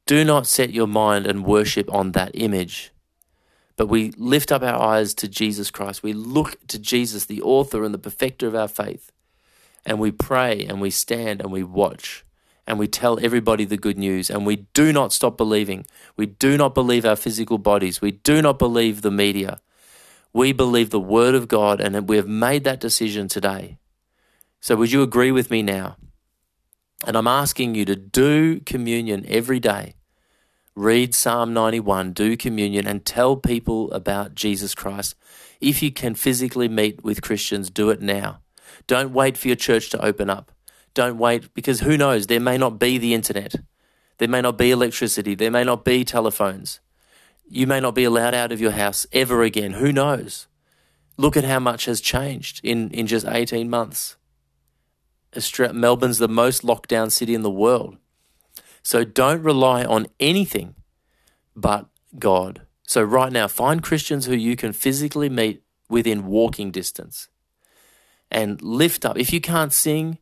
Do 0.07 0.25
not 0.25 0.47
set 0.47 0.73
your 0.73 0.87
mind 0.87 1.27
and 1.27 1.45
worship 1.45 1.92
on 1.92 2.12
that 2.12 2.31
image. 2.35 2.92
But 3.77 3.88
we 3.88 4.12
lift 4.12 4.53
up 4.53 4.62
our 4.62 4.81
eyes 4.81 5.14
to 5.14 5.29
Jesus 5.29 5.71
Christ. 5.71 6.03
We 6.03 6.12
look 6.12 6.57
to 6.69 6.79
Jesus, 6.79 7.27
the 7.27 7.42
author 7.42 7.85
and 7.85 7.92
the 7.92 7.99
perfecter 7.99 8.47
of 8.47 8.55
our 8.55 8.69
faith. 8.69 9.12
And 9.85 10.01
we 10.01 10.11
pray 10.12 10.64
and 10.64 10.81
we 10.81 10.90
stand 10.90 11.40
and 11.40 11.53
we 11.53 11.62
watch 11.62 12.25
and 12.66 12.79
we 12.79 12.88
tell 12.88 13.19
everybody 13.21 13.64
the 13.64 13.77
good 13.77 13.99
news. 13.99 14.31
And 14.31 14.47
we 14.47 14.66
do 14.75 14.92
not 14.92 15.12
stop 15.12 15.37
believing. 15.37 15.87
We 16.16 16.27
do 16.27 16.57
not 16.57 16.75
believe 16.75 17.05
our 17.05 17.16
physical 17.16 17.59
bodies. 17.59 18.01
We 18.01 18.12
do 18.12 18.40
not 18.40 18.59
believe 18.59 19.03
the 19.03 19.11
media. 19.11 19.61
We 20.33 20.53
believe 20.53 20.90
the 20.90 21.01
Word 21.01 21.35
of 21.35 21.49
God 21.49 21.81
and 21.81 22.09
we 22.09 22.16
have 22.16 22.29
made 22.29 22.64
that 22.64 22.81
decision 22.81 23.29
today. 23.29 23.79
So, 24.61 24.75
would 24.77 24.90
you 24.90 25.03
agree 25.03 25.31
with 25.31 25.51
me 25.51 25.62
now? 25.62 25.97
And 27.07 27.16
I'm 27.16 27.29
asking 27.29 27.77
you 27.77 27.85
to 27.85 27.95
do 27.95 28.59
communion 28.61 29.25
every 29.29 29.61
day. 29.61 29.95
Read 30.75 31.14
Psalm 31.14 31.55
91, 31.55 32.12
do 32.12 32.37
communion, 32.37 32.87
and 32.87 33.07
tell 33.07 33.37
people 33.37 33.90
about 33.92 34.35
Jesus 34.35 34.75
Christ. 34.75 35.14
If 35.61 35.83
you 35.83 35.92
can 35.92 36.16
physically 36.16 36.69
meet 36.69 37.05
with 37.05 37.23
Christians, 37.23 37.71
do 37.71 37.90
it 37.90 38.03
now. 38.03 38.40
Don't 38.88 39.12
wait 39.12 39.38
for 39.38 39.47
your 39.47 39.57
church 39.57 39.88
to 39.90 40.05
open 40.05 40.29
up. 40.29 40.51
Don't 40.95 41.16
wait 41.16 41.55
because 41.55 41.81
who 41.81 41.97
knows? 41.97 42.27
There 42.27 42.40
may 42.40 42.59
not 42.59 42.79
be 42.81 42.99
the 42.99 43.14
internet. 43.14 43.55
There 44.19 44.29
may 44.29 44.40
not 44.40 44.59
be 44.59 44.71
electricity. 44.71 45.35
There 45.35 45.51
may 45.51 45.62
not 45.62 45.85
be 45.85 46.05
telephones. 46.05 46.81
You 47.49 47.66
may 47.66 47.81
not 47.81 47.95
be 47.95 48.05
allowed 48.05 48.35
out 48.35 48.51
of 48.51 48.61
your 48.61 48.73
house 48.73 49.07
ever 49.12 49.42
again. 49.45 49.75
Who 49.75 49.92
knows? 49.92 50.49
Look 51.16 51.37
at 51.37 51.45
how 51.45 51.61
much 51.61 51.85
has 51.85 52.01
changed 52.01 52.61
in, 52.64 52.90
in 52.90 53.07
just 53.07 53.27
18 53.27 53.71
months. 53.71 54.16
Australia, 55.37 55.75
Melbourne's 55.75 56.18
the 56.18 56.29
most 56.29 56.64
locked 56.64 56.88
down 56.88 57.11
city 57.11 57.35
in 57.35 57.42
the 57.42 57.51
world. 57.51 57.96
So 58.83 59.05
don't 59.05 59.42
rely 59.42 59.85
on 59.85 60.07
anything 60.20 60.77
but 61.55 61.87
God. 62.18 62.62
So, 62.87 63.03
right 63.03 63.33
now, 63.33 63.49
find 63.49 63.83
Christians 63.83 64.27
who 64.27 64.35
you 64.37 64.55
can 64.55 64.72
physically 64.72 65.29
meet 65.29 65.62
within 65.88 66.27
walking 66.27 66.70
distance 66.70 67.29
and 68.31 68.62
lift 68.62 69.05
up. 69.05 69.18
If 69.18 69.33
you 69.33 69.40
can't 69.40 69.72
sing, 69.72 70.18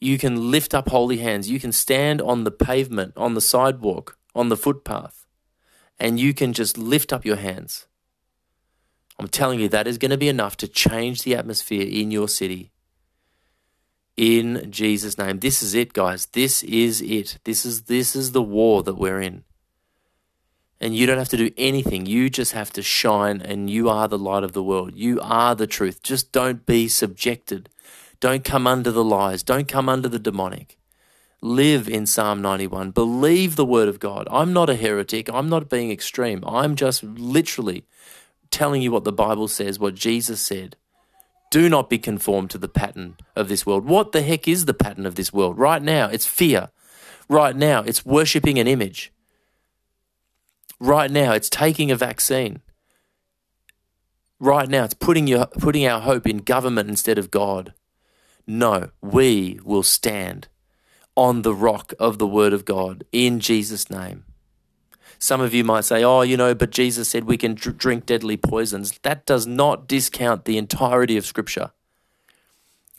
you 0.00 0.16
can 0.16 0.50
lift 0.50 0.74
up 0.74 0.88
holy 0.88 1.18
hands. 1.18 1.50
You 1.50 1.60
can 1.60 1.72
stand 1.72 2.22
on 2.22 2.44
the 2.44 2.50
pavement, 2.50 3.12
on 3.16 3.34
the 3.34 3.40
sidewalk, 3.40 4.16
on 4.34 4.48
the 4.48 4.56
footpath, 4.56 5.26
and 5.98 6.18
you 6.18 6.32
can 6.32 6.54
just 6.54 6.78
lift 6.78 7.12
up 7.12 7.24
your 7.24 7.36
hands. 7.36 7.86
I'm 9.18 9.28
telling 9.28 9.60
you, 9.60 9.68
that 9.68 9.86
is 9.86 9.98
going 9.98 10.10
to 10.10 10.18
be 10.18 10.28
enough 10.28 10.56
to 10.58 10.68
change 10.68 11.22
the 11.22 11.34
atmosphere 11.34 11.86
in 11.86 12.10
your 12.10 12.28
city 12.28 12.72
in 14.16 14.70
Jesus' 14.70 15.18
name. 15.18 15.40
This 15.40 15.62
is 15.62 15.74
it, 15.74 15.92
guys. 15.92 16.26
This 16.26 16.62
is 16.62 17.02
it. 17.02 17.38
This 17.44 17.66
is 17.66 17.82
this 17.82 18.16
is 18.16 18.32
the 18.32 18.42
war 18.42 18.82
that 18.82 18.94
we're 18.94 19.20
in. 19.20 19.44
And 20.80 20.94
you 20.94 21.06
don't 21.06 21.18
have 21.18 21.30
to 21.30 21.36
do 21.36 21.50
anything. 21.56 22.06
You 22.06 22.28
just 22.28 22.52
have 22.52 22.70
to 22.74 22.82
shine 22.82 23.40
and 23.40 23.70
you 23.70 23.88
are 23.88 24.08
the 24.08 24.18
light 24.18 24.44
of 24.44 24.52
the 24.52 24.62
world. 24.62 24.94
You 24.94 25.20
are 25.22 25.54
the 25.54 25.66
truth. 25.66 26.02
Just 26.02 26.32
don't 26.32 26.66
be 26.66 26.86
subjected. 26.86 27.70
Don't 28.20 28.44
come 28.44 28.66
under 28.66 28.90
the 28.90 29.04
lies. 29.04 29.42
Don't 29.42 29.68
come 29.68 29.88
under 29.88 30.08
the 30.08 30.18
demonic. 30.18 30.78
Live 31.40 31.88
in 31.88 32.06
Psalm 32.06 32.42
91. 32.42 32.90
Believe 32.90 33.56
the 33.56 33.64
word 33.64 33.88
of 33.88 34.00
God. 34.00 34.26
I'm 34.30 34.52
not 34.52 34.68
a 34.68 34.74
heretic. 34.74 35.30
I'm 35.32 35.48
not 35.48 35.70
being 35.70 35.90
extreme. 35.90 36.42
I'm 36.46 36.76
just 36.76 37.02
literally 37.02 37.84
telling 38.50 38.82
you 38.82 38.90
what 38.90 39.04
the 39.04 39.12
Bible 39.12 39.48
says, 39.48 39.78
what 39.78 39.94
Jesus 39.94 40.40
said. 40.40 40.76
Do 41.50 41.68
not 41.68 41.88
be 41.88 41.98
conformed 41.98 42.50
to 42.50 42.58
the 42.58 42.68
pattern 42.68 43.16
of 43.34 43.48
this 43.48 43.64
world. 43.64 43.86
What 43.86 44.12
the 44.12 44.22
heck 44.22 44.48
is 44.48 44.64
the 44.64 44.74
pattern 44.74 45.06
of 45.06 45.14
this 45.14 45.32
world? 45.32 45.58
Right 45.58 45.82
now, 45.82 46.08
it's 46.08 46.26
fear. 46.26 46.70
Right 47.28 47.56
now, 47.56 47.82
it's 47.82 48.04
worshipping 48.04 48.58
an 48.58 48.66
image. 48.66 49.12
Right 50.78 51.10
now, 51.10 51.32
it's 51.32 51.48
taking 51.48 51.90
a 51.90 51.96
vaccine. 51.96 52.60
Right 54.38 54.68
now, 54.68 54.84
it's 54.84 54.94
putting, 54.94 55.26
your, 55.26 55.46
putting 55.46 55.86
our 55.86 56.00
hope 56.00 56.26
in 56.26 56.38
government 56.38 56.90
instead 56.90 57.16
of 57.16 57.30
God. 57.30 57.72
No, 58.46 58.90
we 59.00 59.58
will 59.64 59.82
stand 59.82 60.48
on 61.16 61.42
the 61.42 61.54
rock 61.54 61.94
of 61.98 62.18
the 62.18 62.26
Word 62.26 62.52
of 62.52 62.66
God 62.66 63.04
in 63.10 63.40
Jesus' 63.40 63.88
name. 63.88 64.25
Some 65.18 65.40
of 65.40 65.54
you 65.54 65.64
might 65.64 65.84
say, 65.84 66.04
oh, 66.04 66.22
you 66.22 66.36
know, 66.36 66.54
but 66.54 66.70
Jesus 66.70 67.08
said 67.08 67.24
we 67.24 67.36
can 67.36 67.54
dr- 67.54 67.78
drink 67.78 68.06
deadly 68.06 68.36
poisons. 68.36 68.98
That 69.02 69.26
does 69.26 69.46
not 69.46 69.88
discount 69.88 70.44
the 70.44 70.58
entirety 70.58 71.16
of 71.16 71.26
Scripture, 71.26 71.70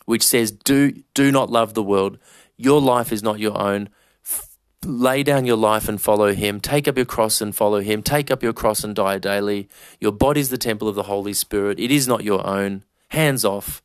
which 0.05 0.23
says, 0.23 0.51
do, 0.51 1.03
do 1.13 1.31
not 1.31 1.49
love 1.49 1.73
the 1.73 1.83
world. 1.83 2.17
Your 2.57 2.81
life 2.81 3.11
is 3.11 3.21
not 3.21 3.39
your 3.39 3.57
own. 3.57 3.89
F- 4.25 4.49
lay 4.83 5.21
down 5.23 5.45
your 5.45 5.57
life 5.57 5.87
and 5.87 6.01
follow 6.01 6.33
Him. 6.33 6.59
Take 6.59 6.87
up 6.87 6.97
your 6.97 7.05
cross 7.05 7.39
and 7.39 7.55
follow 7.55 7.81
Him. 7.81 8.01
Take 8.01 8.31
up 8.31 8.41
your 8.41 8.53
cross 8.53 8.83
and 8.83 8.95
die 8.95 9.19
daily. 9.19 9.69
Your 9.99 10.11
body 10.11 10.41
is 10.41 10.49
the 10.49 10.57
temple 10.57 10.87
of 10.87 10.95
the 10.95 11.03
Holy 11.03 11.33
Spirit. 11.33 11.79
It 11.79 11.91
is 11.91 12.07
not 12.07 12.23
your 12.23 12.45
own. 12.45 12.83
Hands 13.09 13.45
off. 13.45 13.81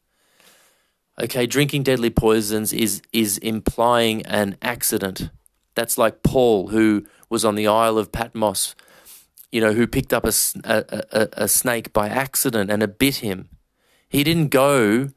Okay, 1.20 1.46
drinking 1.46 1.82
deadly 1.82 2.10
poisons 2.10 2.72
is 2.72 3.02
is 3.12 3.36
implying 3.38 4.24
an 4.24 4.56
accident. 4.62 5.30
That's 5.74 5.98
like 5.98 6.22
Paul, 6.22 6.68
who 6.68 7.04
was 7.32 7.46
on 7.46 7.54
the 7.54 7.66
Isle 7.66 7.96
of 7.96 8.12
Patmos, 8.12 8.76
you 9.50 9.62
know, 9.62 9.72
who 9.72 9.86
picked 9.86 10.12
up 10.12 10.26
a, 10.26 10.32
a, 10.64 11.28
a, 11.32 11.48
snake 11.48 11.90
by 11.94 12.08
accident 12.08 12.70
and 12.70 12.82
it 12.82 12.98
bit 12.98 13.16
him. 13.16 13.48
He 14.06 14.22
didn't 14.22 14.48
go 14.48 15.08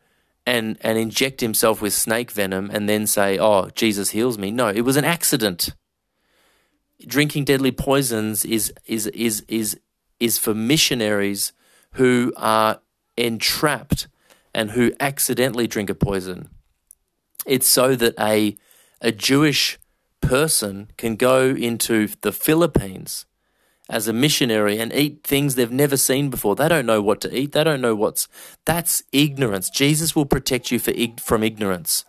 and, 0.46 0.78
and 0.80 0.98
inject 0.98 1.42
himself 1.42 1.82
with 1.82 1.92
snake 1.92 2.32
venom 2.32 2.72
and 2.72 2.88
then 2.88 3.06
say, 3.06 3.38
oh, 3.38 3.70
Jesus 3.76 4.12
heals 4.12 4.38
me. 4.38 4.50
No, 4.50 4.70
it 4.70 4.82
was 4.82 4.96
an 4.96 5.04
accident. 5.04 5.76
Drinking 7.06 7.44
deadly 7.44 7.74
poisons 7.74 8.46
is, 8.46 8.74
is, 8.86 9.08
is, 9.08 9.44
is, 9.50 9.78
is 10.22 10.38
for 10.38 10.54
missionaries 10.54 11.52
who 11.96 12.32
are 12.38 12.80
entrapped 13.18 14.08
and 14.54 14.72
who 14.72 14.94
accidentally 15.02 15.68
drink 15.68 15.90
a 15.90 15.96
poison. 15.96 16.48
It's 17.46 17.68
so 17.68 17.94
that 17.98 18.14
a, 18.18 18.56
a 19.02 19.12
Jewish 19.12 19.78
person 20.22 20.90
can 20.98 21.16
go 21.16 21.50
into 21.50 22.08
the 22.22 22.32
Philippines 22.32 23.26
as 23.88 24.08
a 24.08 24.14
missionary 24.14 24.80
and 24.80 24.92
eat 24.94 25.24
things 25.24 25.54
they've 25.54 25.72
never 25.72 25.96
seen 25.96 26.30
before. 26.30 26.56
They 26.56 26.68
don't 26.68 26.88
know 26.88 27.02
what 27.02 27.22
to 27.22 27.38
eat. 27.38 27.52
They 27.52 27.64
don't 27.64 27.82
know 27.82 27.94
what's. 27.94 28.28
That's 28.66 29.04
ignorance. 29.12 29.70
Jesus 29.70 30.16
will 30.16 30.26
protect 30.26 30.72
you 30.72 30.80
for, 30.80 30.92
from 31.22 31.44
ignorance, 31.44 32.04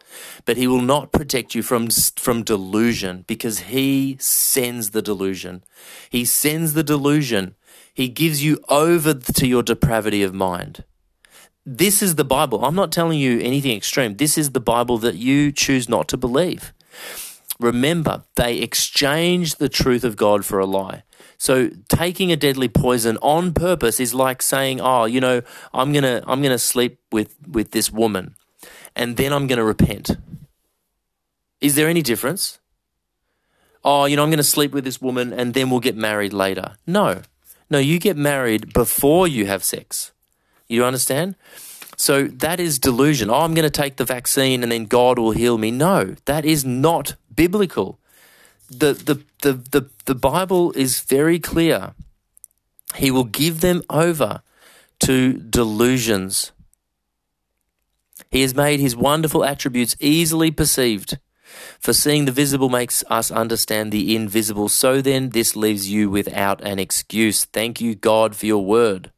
but 0.47 0.57
he 0.57 0.66
will 0.66 0.81
not 0.81 1.12
protect 1.12 1.55
you 1.55 1.62
from, 1.62 1.88
from 1.90 2.42
delusion 2.42 3.25
because 3.27 3.61
he 3.61 4.16
sends 4.19 4.90
the 4.90 5.03
delusion. 5.03 5.64
He 6.09 6.25
sends 6.25 6.73
the 6.73 6.85
delusion. 6.85 7.55
He 7.92 8.09
gives 8.09 8.42
you 8.42 8.59
over 8.69 9.14
to 9.14 9.47
your 9.47 9.62
depravity 9.62 10.23
of 10.23 10.35
mind. 10.35 10.85
This 11.69 12.01
is 12.01 12.14
the 12.14 12.25
Bible. 12.25 12.64
I'm 12.64 12.75
not 12.77 12.92
telling 12.92 13.19
you 13.19 13.40
anything 13.40 13.77
extreme. 13.77 14.16
This 14.16 14.38
is 14.38 14.51
the 14.51 14.61
Bible 14.61 14.99
that 14.99 15.16
you 15.16 15.51
choose 15.51 15.88
not 15.88 16.09
to 16.09 16.16
believe. 16.16 16.73
Remember, 17.59 18.25
they 18.37 18.59
exchanged 18.59 19.59
the 19.59 19.69
truth 19.69 20.05
of 20.05 20.16
God 20.16 20.45
for 20.45 20.59
a 20.59 20.66
lie. 20.66 21.03
So 21.38 21.71
taking 21.88 22.33
a 22.33 22.37
deadly 22.37 22.69
poison 22.69 23.19
on 23.23 23.53
purpose 23.53 24.01
is 24.01 24.14
like 24.14 24.42
saying, 24.42 24.81
"Oh, 24.81 25.05
you 25.05 25.21
know, 25.21 25.42
I'm 25.73 25.92
going 25.92 26.05
to 26.05 26.23
I'm 26.27 26.40
going 26.40 26.53
to 26.53 26.59
sleep 26.59 26.99
with 27.12 27.37
with 27.47 27.71
this 27.71 27.90
woman 27.90 28.35
and 28.95 29.16
then 29.16 29.33
I'm 29.33 29.47
going 29.47 29.59
to 29.59 29.64
repent." 29.64 30.16
Is 31.61 31.75
there 31.75 31.88
any 31.88 32.03
difference? 32.03 32.59
Oh, 33.85 34.05
you 34.05 34.16
know, 34.16 34.23
I'm 34.23 34.31
going 34.31 34.38
to 34.38 34.45
sleep 34.45 34.73
with 34.73 34.85
this 34.85 35.01
woman 35.01 35.33
and 35.33 35.55
then 35.55 35.71
we'll 35.71 35.81
get 35.81 35.97
married 35.97 36.33
later. 36.33 36.77
No. 36.87 37.23
No, 37.71 37.79
you 37.79 37.99
get 37.99 38.16
married 38.16 38.73
before 38.73 39.27
you 39.27 39.47
have 39.47 39.64
sex. 39.64 40.12
You 40.69 40.85
understand? 40.85 41.37
So 41.97 42.25
that 42.25 42.61
is 42.61 42.79
delusion. 42.79 43.31
Oh, 43.31 43.40
I'm 43.40 43.55
going 43.55 43.64
to 43.64 43.71
take 43.71 43.97
the 43.97 44.05
vaccine 44.05 44.62
and 44.62 44.71
then 44.71 44.85
God 44.85 45.19
will 45.19 45.31
heal 45.31 45.57
me. 45.57 45.71
No, 45.71 46.16
that 46.27 46.45
is 46.45 46.64
not 46.64 47.14
biblical. 47.37 48.01
The, 48.68 48.94
the, 48.94 49.22
the, 49.42 49.53
the, 49.70 49.90
the 50.07 50.14
Bible 50.14 50.72
is 50.72 51.01
very 51.01 51.38
clear. 51.38 51.94
He 52.96 53.11
will 53.11 53.25
give 53.25 53.61
them 53.61 53.83
over 53.88 54.42
to 55.01 55.35
delusions. 55.35 56.53
He 58.31 58.42
has 58.42 58.55
made 58.55 58.81
his 58.81 58.96
wonderful 58.96 59.44
attributes 59.44 59.96
easily 60.01 60.51
perceived. 60.51 61.18
For 61.79 61.92
seeing 61.92 62.25
the 62.25 62.33
visible 62.33 62.68
makes 62.68 63.05
us 63.09 63.31
understand 63.31 63.92
the 63.92 64.16
invisible. 64.16 64.68
So 64.68 65.01
then, 65.01 65.31
this 65.31 65.55
leaves 65.55 65.88
you 65.88 66.11
without 66.11 66.61
an 66.62 66.79
excuse. 66.79 67.44
Thank 67.44 67.81
you, 67.81 67.94
God, 67.94 68.35
for 68.35 68.46
your 68.46 68.64
word. 68.64 69.12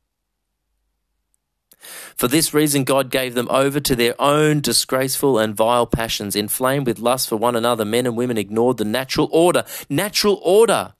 For 2.16 2.29
this 2.29 2.53
reason, 2.53 2.85
God 2.85 3.11
gave 3.11 3.35
them 3.35 3.48
over 3.51 3.81
to 3.81 3.96
their 3.96 4.20
own 4.20 4.61
disgraceful 4.61 5.38
and 5.38 5.55
vile 5.55 5.87
passions. 5.87 6.37
Inflamed 6.37 6.87
with 6.87 6.98
lust 6.98 7.29
for 7.29 7.37
one 7.37 7.57
another, 7.57 7.85
men 7.85 8.07
and 8.07 8.16
women 8.16 8.38
ignored 8.38 8.77
the 8.77 8.85
natural 8.85 9.29
order. 9.33 9.64
Natural 9.88 10.40
order! 10.42 10.94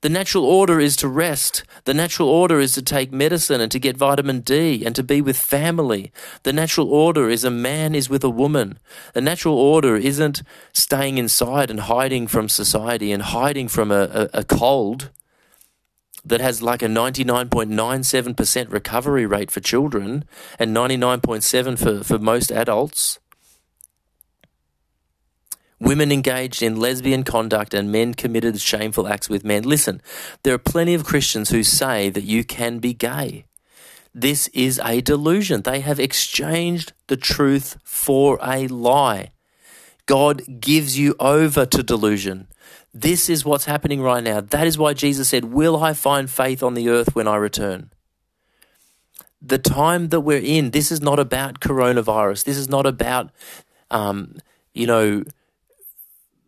The 0.00 0.08
natural 0.08 0.44
order 0.44 0.80
is 0.80 0.96
to 0.96 1.08
rest. 1.08 1.64
The 1.84 1.94
natural 1.94 2.28
order 2.28 2.60
is 2.60 2.72
to 2.72 2.82
take 2.82 3.12
medicine 3.12 3.60
and 3.60 3.70
to 3.72 3.78
get 3.78 3.96
vitamin 3.96 4.40
D 4.40 4.84
and 4.84 4.94
to 4.94 5.02
be 5.02 5.20
with 5.20 5.38
family. 5.38 6.12
The 6.42 6.52
natural 6.52 6.92
order 6.92 7.28
is 7.28 7.44
a 7.44 7.50
man 7.50 7.94
is 7.94 8.08
with 8.08 8.24
a 8.24 8.30
woman. 8.30 8.78
The 9.14 9.20
natural 9.20 9.56
order 9.56 9.96
isn't 9.96 10.42
staying 10.72 11.18
inside 11.18 11.70
and 11.70 11.80
hiding 11.80 12.26
from 12.26 12.48
society 12.48 13.12
and 13.12 13.22
hiding 13.22 13.68
from 13.68 13.90
a, 13.90 14.28
a, 14.32 14.40
a 14.40 14.44
cold 14.44 15.10
that 16.26 16.40
has 16.40 16.60
like 16.60 16.82
a 16.82 16.86
99.97% 16.86 18.72
recovery 18.72 19.24
rate 19.24 19.50
for 19.50 19.60
children 19.60 20.24
and 20.58 20.76
99.7 20.76 21.78
for, 21.78 22.04
for 22.04 22.18
most 22.18 22.50
adults. 22.50 23.20
Women 25.78 26.10
engaged 26.10 26.62
in 26.62 26.80
lesbian 26.80 27.22
conduct 27.22 27.74
and 27.74 27.92
men 27.92 28.14
committed 28.14 28.60
shameful 28.60 29.06
acts 29.06 29.28
with 29.28 29.44
men. 29.44 29.62
Listen, 29.62 30.02
there 30.42 30.54
are 30.54 30.58
plenty 30.58 30.94
of 30.94 31.04
Christians 31.04 31.50
who 31.50 31.62
say 31.62 32.08
that 32.10 32.24
you 32.24 32.44
can 32.44 32.78
be 32.78 32.94
gay. 32.94 33.44
This 34.14 34.48
is 34.48 34.80
a 34.82 35.02
delusion. 35.02 35.60
They 35.62 35.80
have 35.80 36.00
exchanged 36.00 36.94
the 37.08 37.18
truth 37.18 37.76
for 37.84 38.38
a 38.42 38.66
lie. 38.68 39.32
God 40.06 40.60
gives 40.60 40.98
you 40.98 41.14
over 41.18 41.66
to 41.66 41.82
delusion. 41.82 42.48
This 42.94 43.28
is 43.28 43.44
what's 43.44 43.66
happening 43.66 44.00
right 44.00 44.22
now. 44.22 44.40
That 44.40 44.66
is 44.66 44.78
why 44.78 44.94
Jesus 44.94 45.28
said, 45.28 45.46
Will 45.46 45.82
I 45.82 45.92
find 45.92 46.30
faith 46.30 46.62
on 46.62 46.74
the 46.74 46.88
earth 46.88 47.14
when 47.14 47.28
I 47.28 47.36
return? 47.36 47.90
The 49.42 49.58
time 49.58 50.08
that 50.08 50.20
we're 50.20 50.40
in, 50.42 50.70
this 50.70 50.90
is 50.90 51.02
not 51.02 51.18
about 51.18 51.60
coronavirus. 51.60 52.44
This 52.44 52.56
is 52.56 52.68
not 52.68 52.86
about, 52.86 53.30
um, 53.90 54.36
you 54.72 54.86
know, 54.86 55.24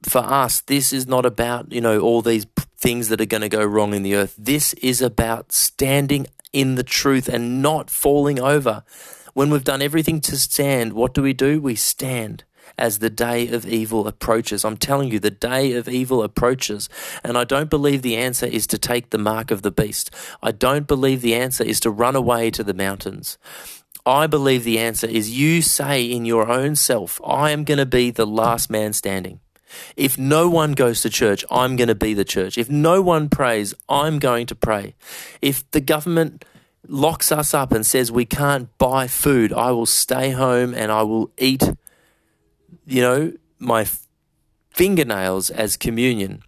for 0.04 0.20
us, 0.20 0.60
this 0.62 0.92
is 0.92 1.06
not 1.06 1.26
about, 1.26 1.70
you 1.70 1.80
know, 1.80 2.00
all 2.00 2.22
these 2.22 2.46
things 2.76 3.08
that 3.08 3.20
are 3.20 3.26
going 3.26 3.42
to 3.42 3.48
go 3.48 3.64
wrong 3.64 3.92
in 3.92 4.02
the 4.02 4.14
earth. 4.14 4.34
This 4.38 4.72
is 4.74 5.02
about 5.02 5.52
standing 5.52 6.26
in 6.52 6.76
the 6.76 6.82
truth 6.82 7.28
and 7.28 7.60
not 7.60 7.90
falling 7.90 8.40
over. 8.40 8.84
When 9.34 9.50
we've 9.50 9.64
done 9.64 9.82
everything 9.82 10.20
to 10.22 10.36
stand, 10.36 10.94
what 10.94 11.12
do 11.12 11.22
we 11.22 11.32
do? 11.32 11.60
We 11.60 11.74
stand 11.74 12.44
as 12.78 12.98
the 12.98 13.10
day 13.10 13.48
of 13.48 13.66
evil 13.66 14.06
approaches. 14.06 14.64
I'm 14.64 14.76
telling 14.76 15.10
you, 15.10 15.18
the 15.18 15.30
day 15.30 15.72
of 15.72 15.88
evil 15.88 16.22
approaches. 16.22 16.88
And 17.24 17.36
I 17.36 17.44
don't 17.44 17.70
believe 17.70 18.02
the 18.02 18.16
answer 18.16 18.46
is 18.46 18.66
to 18.68 18.78
take 18.78 19.10
the 19.10 19.18
mark 19.18 19.50
of 19.50 19.62
the 19.62 19.70
beast. 19.70 20.14
I 20.42 20.52
don't 20.52 20.86
believe 20.86 21.20
the 21.20 21.34
answer 21.34 21.64
is 21.64 21.80
to 21.80 21.90
run 21.90 22.16
away 22.16 22.50
to 22.52 22.64
the 22.64 22.74
mountains. 22.74 23.38
I 24.06 24.26
believe 24.26 24.64
the 24.64 24.78
answer 24.78 25.06
is 25.06 25.38
you 25.38 25.60
say 25.60 26.02
in 26.04 26.24
your 26.24 26.48
own 26.48 26.76
self, 26.76 27.20
I 27.24 27.50
am 27.50 27.64
going 27.64 27.78
to 27.78 27.86
be 27.86 28.10
the 28.10 28.26
last 28.26 28.70
man 28.70 28.94
standing. 28.94 29.40
If 29.96 30.16
no 30.16 30.48
one 30.48 30.72
goes 30.72 31.02
to 31.02 31.10
church, 31.10 31.44
I'm 31.50 31.76
going 31.76 31.88
to 31.88 31.94
be 31.94 32.14
the 32.14 32.24
church. 32.24 32.56
If 32.56 32.70
no 32.70 33.02
one 33.02 33.28
prays, 33.28 33.74
I'm 33.88 34.18
going 34.18 34.46
to 34.46 34.54
pray. 34.54 34.94
If 35.42 35.70
the 35.72 35.82
government 35.82 36.44
locks 36.86 37.30
us 37.30 37.52
up 37.52 37.70
and 37.70 37.84
says 37.84 38.10
we 38.10 38.24
can't 38.24 38.76
buy 38.78 39.08
food, 39.08 39.52
I 39.52 39.72
will 39.72 39.86
stay 39.86 40.30
home 40.30 40.72
and 40.74 40.90
I 40.90 41.02
will 41.02 41.30
eat 41.36 41.62
you 42.88 43.02
know, 43.02 43.32
my 43.58 43.86
fingernails 44.70 45.50
as 45.50 45.76
communion. 45.76 46.42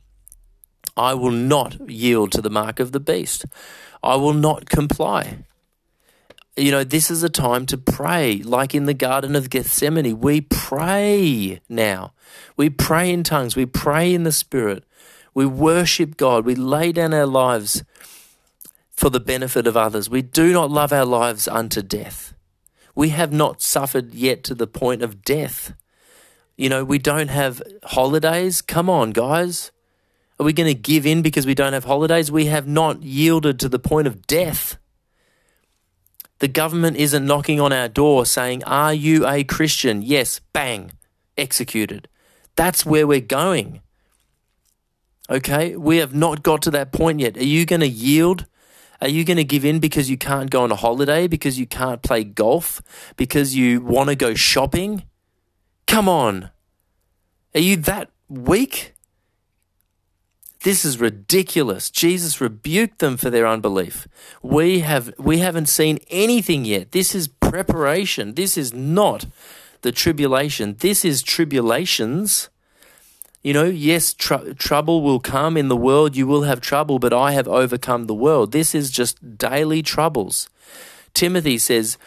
I 0.96 1.14
will 1.14 1.30
not 1.30 1.88
yield 1.88 2.32
to 2.32 2.42
the 2.42 2.50
mark 2.50 2.80
of 2.80 2.92
the 2.92 3.00
beast. 3.00 3.46
I 4.02 4.16
will 4.16 4.32
not 4.32 4.68
comply. 4.68 5.44
You 6.56 6.70
know, 6.70 6.84
this 6.84 7.10
is 7.10 7.22
a 7.22 7.28
time 7.28 7.64
to 7.66 7.78
pray, 7.78 8.42
like 8.42 8.74
in 8.74 8.86
the 8.86 8.94
Garden 8.94 9.36
of 9.36 9.50
Gethsemane. 9.50 10.18
We 10.18 10.40
pray 10.40 11.60
now. 11.68 12.12
We 12.56 12.70
pray 12.70 13.12
in 13.12 13.22
tongues. 13.22 13.56
We 13.56 13.66
pray 13.66 14.12
in 14.12 14.24
the 14.24 14.32
Spirit. 14.32 14.84
We 15.32 15.46
worship 15.46 16.16
God. 16.16 16.44
We 16.44 16.54
lay 16.54 16.92
down 16.92 17.14
our 17.14 17.26
lives 17.26 17.84
for 18.90 19.10
the 19.10 19.20
benefit 19.20 19.66
of 19.66 19.76
others. 19.76 20.10
We 20.10 20.22
do 20.22 20.52
not 20.52 20.70
love 20.70 20.92
our 20.92 21.06
lives 21.06 21.48
unto 21.48 21.82
death. 21.82 22.34
We 22.94 23.10
have 23.10 23.32
not 23.32 23.62
suffered 23.62 24.14
yet 24.14 24.44
to 24.44 24.54
the 24.54 24.66
point 24.66 25.02
of 25.02 25.22
death. 25.22 25.72
You 26.60 26.68
know, 26.68 26.84
we 26.84 26.98
don't 26.98 27.28
have 27.28 27.62
holidays. 27.84 28.60
Come 28.60 28.90
on, 28.90 29.12
guys. 29.12 29.72
Are 30.38 30.44
we 30.44 30.52
going 30.52 30.68
to 30.68 30.78
give 30.78 31.06
in 31.06 31.22
because 31.22 31.46
we 31.46 31.54
don't 31.54 31.72
have 31.72 31.84
holidays? 31.84 32.30
We 32.30 32.46
have 32.46 32.68
not 32.68 33.02
yielded 33.02 33.58
to 33.60 33.68
the 33.70 33.78
point 33.78 34.06
of 34.06 34.26
death. 34.26 34.76
The 36.40 36.48
government 36.48 36.98
isn't 36.98 37.24
knocking 37.24 37.62
on 37.62 37.72
our 37.72 37.88
door 37.88 38.26
saying, 38.26 38.62
Are 38.64 38.92
you 38.92 39.26
a 39.26 39.42
Christian? 39.42 40.02
Yes, 40.02 40.42
bang, 40.52 40.92
executed. 41.38 42.08
That's 42.56 42.84
where 42.84 43.06
we're 43.06 43.20
going. 43.20 43.80
Okay, 45.30 45.76
we 45.76 45.96
have 45.96 46.14
not 46.14 46.42
got 46.42 46.60
to 46.62 46.70
that 46.72 46.92
point 46.92 47.20
yet. 47.20 47.38
Are 47.38 47.42
you 47.42 47.64
going 47.64 47.80
to 47.80 47.88
yield? 47.88 48.44
Are 49.00 49.08
you 49.08 49.24
going 49.24 49.38
to 49.38 49.44
give 49.44 49.64
in 49.64 49.80
because 49.80 50.10
you 50.10 50.18
can't 50.18 50.50
go 50.50 50.62
on 50.62 50.72
a 50.72 50.76
holiday, 50.76 51.26
because 51.26 51.58
you 51.58 51.66
can't 51.66 52.02
play 52.02 52.22
golf, 52.22 52.82
because 53.16 53.56
you 53.56 53.80
want 53.80 54.10
to 54.10 54.14
go 54.14 54.34
shopping? 54.34 55.04
Come 55.90 56.08
on. 56.08 56.50
Are 57.52 57.60
you 57.60 57.74
that 57.78 58.10
weak? 58.28 58.94
This 60.62 60.84
is 60.84 61.00
ridiculous. 61.00 61.90
Jesus 61.90 62.40
rebuked 62.40 63.00
them 63.00 63.16
for 63.16 63.28
their 63.28 63.44
unbelief. 63.44 64.06
We 64.40 64.80
have 64.80 65.12
we 65.18 65.38
haven't 65.38 65.66
seen 65.66 65.98
anything 66.08 66.64
yet. 66.64 66.92
This 66.92 67.12
is 67.12 67.26
preparation. 67.26 68.34
This 68.34 68.56
is 68.56 68.72
not 68.72 69.26
the 69.82 69.90
tribulation. 69.90 70.76
This 70.78 71.04
is 71.04 71.24
tribulations. 71.24 72.50
You 73.42 73.52
know, 73.52 73.64
yes, 73.64 74.14
tr- 74.14 74.52
trouble 74.56 75.02
will 75.02 75.18
come 75.18 75.56
in 75.56 75.66
the 75.66 75.76
world. 75.76 76.14
You 76.14 76.28
will 76.28 76.42
have 76.42 76.60
trouble, 76.60 77.00
but 77.00 77.12
I 77.12 77.32
have 77.32 77.48
overcome 77.48 78.04
the 78.04 78.14
world. 78.14 78.52
This 78.52 78.76
is 78.76 78.92
just 78.92 79.38
daily 79.38 79.82
troubles. 79.82 80.48
Timothy 81.14 81.58
says, 81.58 81.98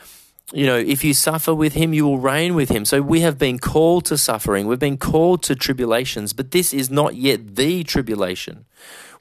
you 0.54 0.68
know, 0.68 0.78
if 0.78 1.04
you 1.04 1.16
suffer 1.16 1.54
with 1.54 1.74
him, 1.74 1.94
you 1.94 2.06
will 2.06 2.20
reign 2.20 2.54
with 2.54 2.70
him. 2.70 2.86
So 2.86 3.02
we 3.02 3.22
have 3.22 3.39
been 3.39 3.58
called 3.58 4.06
to 4.06 4.18
suffering. 4.20 4.68
We've 4.68 4.78
been 4.78 4.98
called 4.98 5.42
to 5.44 5.56
tribulations, 5.56 6.32
but 6.32 6.52
this 6.52 6.74
is 6.74 6.92
not 6.92 7.16
yet 7.16 7.56
the 7.56 7.84
tribulation. 7.84 8.66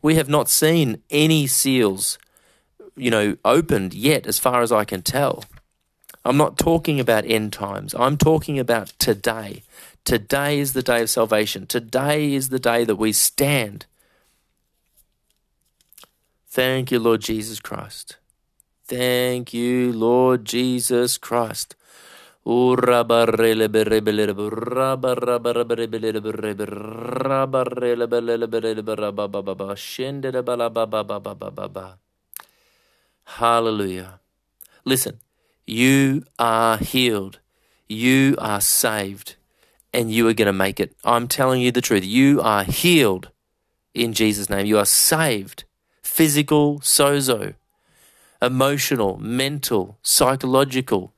We 0.03 0.17
have 0.17 0.29
not 0.29 0.51
seen 0.51 1.01
any 1.11 1.47
seals, 1.47 2.19
you 2.97 3.11
know, 3.11 3.37
opened 3.47 3.95
yet, 3.95 4.27
as 4.27 4.39
far 4.39 4.61
as 4.61 4.71
I 4.71 4.85
can 4.85 5.01
tell. 5.01 5.45
I'm 6.23 6.37
not 6.37 6.59
talking 6.59 7.01
about 7.01 7.25
end 7.25 7.55
times. 7.55 7.95
I'm 7.95 8.19
talking 8.19 8.59
about 8.59 8.89
today. 8.99 9.63
Today 10.05 10.59
is 10.59 10.75
the 10.75 10.83
day 10.83 11.01
of 11.01 11.09
salvation. 11.09 11.67
Today 11.67 12.35
is 12.35 12.51
the 12.51 12.59
day 12.59 12.85
that 12.85 12.97
we 12.97 13.13
stand. 13.13 13.87
Thank 16.47 16.91
you, 16.91 16.99
Lord 16.99 17.23
Jesus 17.23 17.59
Christ. 17.59 18.19
Thank 18.93 19.55
you, 19.55 19.91
Lord 19.91 20.45
Jesus 20.45 21.17
Christ. 21.17 21.75
Hallelujah. 33.25 34.21
Listen, 34.85 35.21
you 35.67 36.25
are 36.39 36.77
healed. 36.77 37.39
You 37.89 38.37
are 38.39 38.61
saved. 38.61 39.37
And 39.95 40.13
you 40.13 40.29
are 40.29 40.35
going 40.35 40.47
to 40.47 40.53
make 40.53 40.79
it. 40.79 40.95
I'm 41.03 41.29
telling 41.29 41.63
you 41.63 41.73
the 41.73 41.81
truth. 41.81 42.05
You 42.05 42.43
are 42.43 42.65
healed 42.65 43.31
in 43.95 44.13
Jesus' 44.13 44.51
name. 44.51 44.67
You 44.67 44.77
are 44.77 44.85
saved. 44.85 45.65
Physical 46.03 46.81
sozo 46.81 47.55
emotional, 48.43 49.17
mental, 49.19 49.99
psychological, 50.03 51.15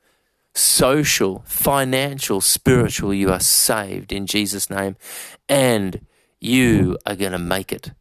social, 0.53 1.43
financial, 1.45 2.39
spiritual. 2.39 3.13
You 3.13 3.31
are 3.31 3.39
saved 3.39 4.13
in 4.13 4.27
Jesus' 4.27 4.69
name 4.69 4.95
and 5.49 6.05
you 6.39 6.97
are 7.05 7.15
going 7.15 7.33
to 7.33 7.39
make 7.39 7.73
it. 7.73 7.91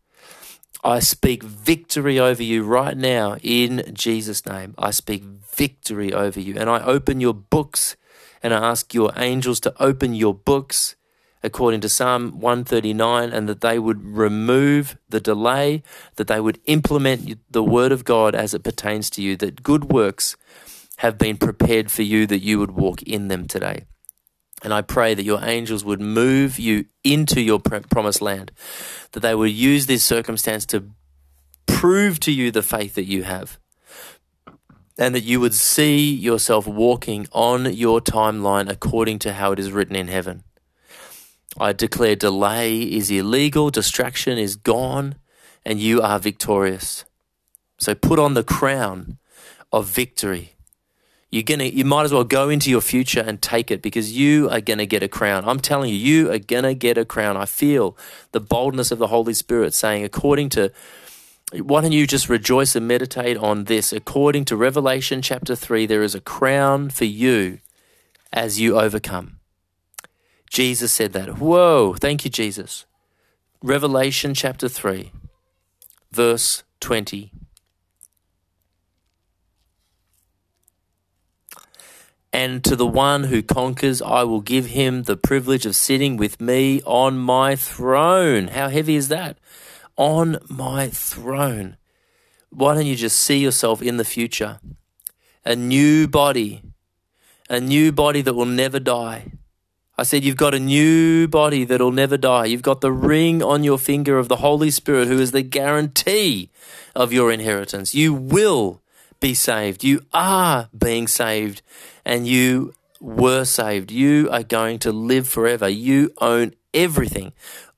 I 0.84 1.00
speak 1.00 1.42
victory 1.42 2.20
over 2.20 2.42
you 2.42 2.62
right 2.62 2.96
now 2.96 3.36
in 3.42 3.82
Jesus' 3.94 4.44
name. 4.44 4.74
I 4.76 4.90
speak 4.90 5.22
victory 5.22 6.12
over 6.12 6.38
you. 6.38 6.56
And 6.58 6.68
I 6.68 6.84
open 6.84 7.20
your 7.20 7.32
books 7.32 7.96
and 8.42 8.52
I 8.52 8.58
ask 8.68 8.92
your 8.92 9.10
angels 9.16 9.60
to 9.60 9.74
open 9.82 10.14
your 10.14 10.34
books 10.34 10.94
according 11.44 11.82
to 11.82 11.88
Psalm 11.88 12.40
139, 12.40 13.30
and 13.30 13.48
that 13.48 13.60
they 13.60 13.78
would 13.78 14.02
remove 14.02 14.96
the 15.10 15.20
delay, 15.20 15.82
that 16.16 16.26
they 16.26 16.40
would 16.40 16.58
implement 16.64 17.38
the 17.50 17.62
word 17.62 17.92
of 17.92 18.04
God 18.04 18.34
as 18.34 18.54
it 18.54 18.64
pertains 18.64 19.10
to 19.10 19.22
you, 19.22 19.36
that 19.36 19.62
good 19.62 19.92
works 19.92 20.36
have 20.98 21.18
been 21.18 21.36
prepared 21.36 21.90
for 21.90 22.02
you, 22.02 22.26
that 22.26 22.42
you 22.42 22.58
would 22.58 22.70
walk 22.70 23.02
in 23.02 23.28
them 23.28 23.46
today. 23.46 23.84
And 24.62 24.72
I 24.72 24.80
pray 24.80 25.12
that 25.12 25.24
your 25.24 25.44
angels 25.44 25.84
would 25.84 26.00
move 26.00 26.58
you 26.58 26.86
into 27.02 27.42
your 27.42 27.60
promised 27.60 28.22
land, 28.22 28.50
that 29.12 29.20
they 29.20 29.34
would 29.34 29.50
use 29.50 29.84
this 29.84 30.02
circumstance 30.02 30.64
to 30.66 30.90
prove 31.66 32.18
to 32.20 32.32
you 32.32 32.50
the 32.50 32.62
faith 32.62 32.94
that 32.94 33.04
you 33.04 33.24
have, 33.24 33.58
and 34.96 35.14
that 35.14 35.24
you 35.24 35.40
would 35.40 35.52
see 35.52 36.14
yourself 36.14 36.66
walking 36.66 37.26
on 37.32 37.74
your 37.74 38.00
timeline 38.00 38.70
according 38.70 39.18
to 39.18 39.34
how 39.34 39.52
it 39.52 39.58
is 39.58 39.72
written 39.72 39.96
in 39.96 40.08
heaven. 40.08 40.42
I 41.58 41.72
declare 41.72 42.16
delay 42.16 42.82
is 42.82 43.10
illegal, 43.10 43.70
distraction 43.70 44.38
is 44.38 44.56
gone, 44.56 45.16
and 45.64 45.80
you 45.80 46.02
are 46.02 46.18
victorious. 46.18 47.04
So 47.78 47.94
put 47.94 48.18
on 48.18 48.34
the 48.34 48.44
crown 48.44 49.18
of 49.72 49.86
victory 49.86 50.54
you're 51.34 51.42
gonna 51.42 51.64
you 51.64 51.84
might 51.84 52.04
as 52.04 52.12
well 52.12 52.22
go 52.22 52.48
into 52.48 52.70
your 52.70 52.80
future 52.80 53.18
and 53.20 53.42
take 53.42 53.72
it 53.72 53.82
because 53.82 54.12
you 54.12 54.48
are 54.50 54.60
gonna 54.60 54.86
get 54.86 55.02
a 55.02 55.08
crown. 55.08 55.42
I'm 55.44 55.58
telling 55.58 55.90
you, 55.90 55.96
you 55.96 56.30
are 56.30 56.38
gonna 56.38 56.74
get 56.74 56.96
a 56.96 57.04
crown. 57.04 57.36
I 57.36 57.44
feel 57.44 57.96
the 58.30 58.38
boldness 58.38 58.92
of 58.92 59.00
the 59.00 59.08
Holy 59.08 59.34
Spirit 59.34 59.74
saying, 59.74 60.04
according 60.04 60.50
to 60.50 60.70
why 61.52 61.80
don't 61.80 61.90
you 61.90 62.06
just 62.06 62.28
rejoice 62.28 62.76
and 62.76 62.86
meditate 62.86 63.36
on 63.36 63.64
this? 63.64 63.92
According 63.92 64.44
to 64.44 64.56
Revelation 64.56 65.22
chapter 65.22 65.56
3, 65.56 65.86
there 65.86 66.04
is 66.04 66.14
a 66.14 66.20
crown 66.20 66.88
for 66.88 67.04
you 67.04 67.58
as 68.32 68.60
you 68.60 68.78
overcome. 68.78 69.40
Jesus 70.54 70.92
said 70.92 71.12
that. 71.14 71.38
Whoa, 71.38 71.94
thank 71.94 72.24
you, 72.24 72.30
Jesus. 72.30 72.86
Revelation 73.60 74.34
chapter 74.34 74.68
3, 74.68 75.10
verse 76.12 76.62
20. 76.78 77.32
And 82.32 82.62
to 82.62 82.76
the 82.76 82.86
one 82.86 83.24
who 83.24 83.42
conquers, 83.42 84.00
I 84.00 84.22
will 84.22 84.40
give 84.40 84.66
him 84.66 85.02
the 85.02 85.16
privilege 85.16 85.66
of 85.66 85.74
sitting 85.74 86.16
with 86.16 86.40
me 86.40 86.80
on 86.82 87.18
my 87.18 87.56
throne. 87.56 88.46
How 88.46 88.68
heavy 88.68 88.94
is 88.94 89.08
that? 89.08 89.38
On 89.96 90.38
my 90.48 90.86
throne. 90.88 91.78
Why 92.50 92.74
don't 92.74 92.86
you 92.86 92.94
just 92.94 93.18
see 93.18 93.38
yourself 93.38 93.82
in 93.82 93.96
the 93.96 94.04
future? 94.04 94.60
A 95.44 95.56
new 95.56 96.06
body, 96.06 96.62
a 97.50 97.58
new 97.58 97.90
body 97.90 98.22
that 98.22 98.34
will 98.34 98.46
never 98.46 98.78
die. 98.78 99.32
I 99.96 100.02
said, 100.02 100.24
You've 100.24 100.36
got 100.36 100.54
a 100.54 100.60
new 100.60 101.28
body 101.28 101.64
that'll 101.64 101.92
never 101.92 102.16
die. 102.16 102.46
You've 102.46 102.62
got 102.62 102.80
the 102.80 102.92
ring 102.92 103.42
on 103.42 103.62
your 103.62 103.78
finger 103.78 104.18
of 104.18 104.28
the 104.28 104.36
Holy 104.36 104.70
Spirit, 104.70 105.08
who 105.08 105.20
is 105.20 105.30
the 105.30 105.42
guarantee 105.42 106.50
of 106.96 107.12
your 107.12 107.30
inheritance. 107.30 107.94
You 107.94 108.12
will 108.12 108.82
be 109.20 109.34
saved. 109.34 109.84
You 109.84 110.00
are 110.12 110.68
being 110.76 111.06
saved 111.06 111.62
and 112.04 112.26
you 112.26 112.74
were 113.00 113.44
saved. 113.44 113.92
You 113.92 114.28
are 114.30 114.42
going 114.42 114.80
to 114.80 114.92
live 114.92 115.28
forever. 115.28 115.68
You 115.68 116.12
own 116.20 116.54
everything. 116.72 117.32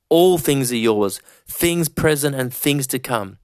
All 0.08 0.38
things 0.38 0.72
are 0.72 0.76
yours, 0.76 1.20
things 1.46 1.88
present 1.88 2.34
and 2.34 2.52
things 2.52 2.86
to 2.88 2.98
come. 2.98 3.38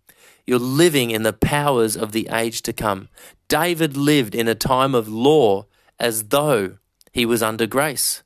You're 0.46 0.58
living 0.58 1.10
in 1.10 1.22
the 1.22 1.32
powers 1.32 1.96
of 1.96 2.12
the 2.12 2.28
age 2.32 2.62
to 2.62 2.72
come. 2.72 3.08
David 3.48 3.96
lived 3.96 4.34
in 4.34 4.48
a 4.48 4.54
time 4.54 4.94
of 4.94 5.08
law 5.08 5.66
as 5.98 6.24
though 6.24 6.78
he 7.12 7.26
was 7.26 7.42
under 7.42 7.66
grace. 7.66 8.22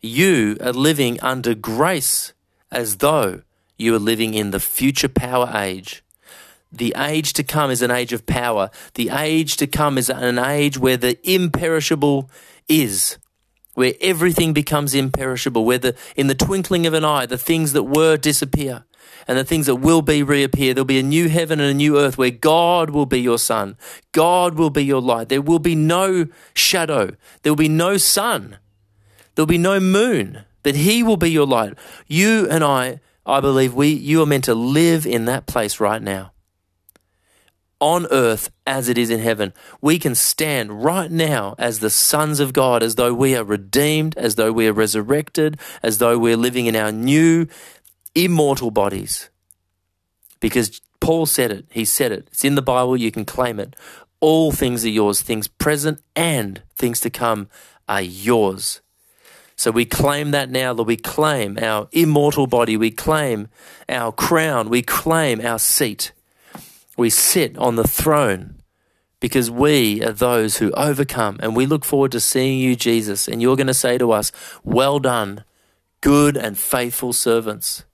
You 0.00 0.56
are 0.60 0.72
living 0.72 1.18
under 1.20 1.54
grace 1.54 2.32
as 2.70 2.98
though 2.98 3.42
you 3.76 3.94
are 3.94 3.98
living 3.98 4.34
in 4.34 4.52
the 4.52 4.60
future 4.60 5.08
power 5.08 5.50
age. 5.54 6.04
The 6.70 6.94
age 6.96 7.32
to 7.32 7.42
come 7.42 7.70
is 7.70 7.82
an 7.82 7.90
age 7.90 8.12
of 8.12 8.26
power. 8.26 8.70
The 8.94 9.10
age 9.10 9.56
to 9.56 9.66
come 9.66 9.98
is 9.98 10.08
an 10.08 10.38
age 10.38 10.78
where 10.78 10.96
the 10.96 11.18
imperishable 11.28 12.30
is, 12.68 13.18
where 13.74 13.94
everything 14.00 14.52
becomes 14.52 14.94
imperishable, 14.94 15.64
where 15.64 15.78
the, 15.78 15.96
in 16.14 16.26
the 16.26 16.34
twinkling 16.34 16.86
of 16.86 16.94
an 16.94 17.04
eye, 17.04 17.26
the 17.26 17.38
things 17.38 17.72
that 17.72 17.84
were 17.84 18.16
disappear 18.16 18.84
and 19.26 19.36
the 19.36 19.44
things 19.44 19.66
that 19.66 19.76
will 19.76 20.02
be 20.02 20.22
reappear. 20.22 20.74
There'll 20.74 20.84
be 20.84 20.98
a 20.98 21.02
new 21.02 21.28
heaven 21.28 21.58
and 21.58 21.70
a 21.70 21.74
new 21.74 21.98
earth 21.98 22.18
where 22.18 22.30
God 22.30 22.90
will 22.90 23.06
be 23.06 23.20
your 23.20 23.38
sun. 23.38 23.76
God 24.12 24.54
will 24.54 24.70
be 24.70 24.84
your 24.84 25.00
light. 25.00 25.28
There 25.28 25.42
will 25.42 25.58
be 25.58 25.74
no 25.74 26.26
shadow. 26.54 27.16
There 27.42 27.52
will 27.52 27.56
be 27.56 27.68
no 27.68 27.96
sun. 27.96 28.58
There'll 29.38 29.46
be 29.46 29.56
no 29.56 29.78
moon, 29.78 30.44
but 30.64 30.74
He 30.74 31.04
will 31.04 31.16
be 31.16 31.30
your 31.30 31.46
light. 31.46 31.74
You 32.08 32.48
and 32.50 32.64
I, 32.64 32.98
I 33.24 33.38
believe 33.38 33.72
we, 33.72 33.86
you 33.86 34.20
are 34.20 34.26
meant 34.26 34.42
to 34.46 34.54
live 34.56 35.06
in 35.06 35.26
that 35.26 35.46
place 35.46 35.78
right 35.78 36.02
now 36.02 36.32
on 37.78 38.08
earth 38.10 38.50
as 38.66 38.88
it 38.88 38.98
is 38.98 39.10
in 39.10 39.20
heaven. 39.20 39.54
We 39.80 40.00
can 40.00 40.16
stand 40.16 40.82
right 40.82 41.08
now 41.08 41.54
as 41.56 41.78
the 41.78 41.88
sons 41.88 42.40
of 42.40 42.52
God, 42.52 42.82
as 42.82 42.96
though 42.96 43.14
we 43.14 43.36
are 43.36 43.44
redeemed, 43.44 44.18
as 44.18 44.34
though 44.34 44.50
we 44.50 44.66
are 44.66 44.72
resurrected, 44.72 45.56
as 45.84 45.98
though 45.98 46.18
we're 46.18 46.36
living 46.36 46.66
in 46.66 46.74
our 46.74 46.90
new 46.90 47.46
immortal 48.16 48.72
bodies. 48.72 49.30
Because 50.40 50.80
Paul 50.98 51.26
said 51.26 51.52
it, 51.52 51.66
he 51.70 51.84
said 51.84 52.10
it. 52.10 52.26
It's 52.32 52.44
in 52.44 52.56
the 52.56 52.60
Bible, 52.60 52.96
you 52.96 53.12
can 53.12 53.24
claim 53.24 53.60
it. 53.60 53.76
All 54.18 54.50
things 54.50 54.84
are 54.84 54.88
yours, 54.88 55.22
things 55.22 55.46
present 55.46 56.02
and 56.16 56.60
things 56.74 56.98
to 57.02 57.08
come 57.08 57.48
are 57.88 58.02
yours. 58.02 58.80
So 59.58 59.72
we 59.72 59.86
claim 59.86 60.30
that 60.30 60.50
now, 60.50 60.70
Lord. 60.70 60.86
We 60.86 60.96
claim 60.96 61.58
our 61.60 61.88
immortal 61.90 62.46
body. 62.46 62.76
We 62.76 62.92
claim 62.92 63.48
our 63.88 64.12
crown. 64.12 64.68
We 64.70 64.82
claim 64.82 65.44
our 65.44 65.58
seat. 65.58 66.12
We 66.96 67.10
sit 67.10 67.58
on 67.58 67.74
the 67.74 67.82
throne 67.82 68.62
because 69.18 69.50
we 69.50 70.00
are 70.04 70.12
those 70.12 70.58
who 70.58 70.70
overcome. 70.74 71.40
And 71.42 71.56
we 71.56 71.66
look 71.66 71.84
forward 71.84 72.12
to 72.12 72.20
seeing 72.20 72.60
you, 72.60 72.76
Jesus. 72.76 73.26
And 73.26 73.42
you're 73.42 73.56
going 73.56 73.66
to 73.66 73.74
say 73.74 73.98
to 73.98 74.12
us, 74.12 74.30
Well 74.62 75.00
done, 75.00 75.42
good 76.02 76.36
and 76.36 76.56
faithful 76.56 77.12
servants, 77.12 77.84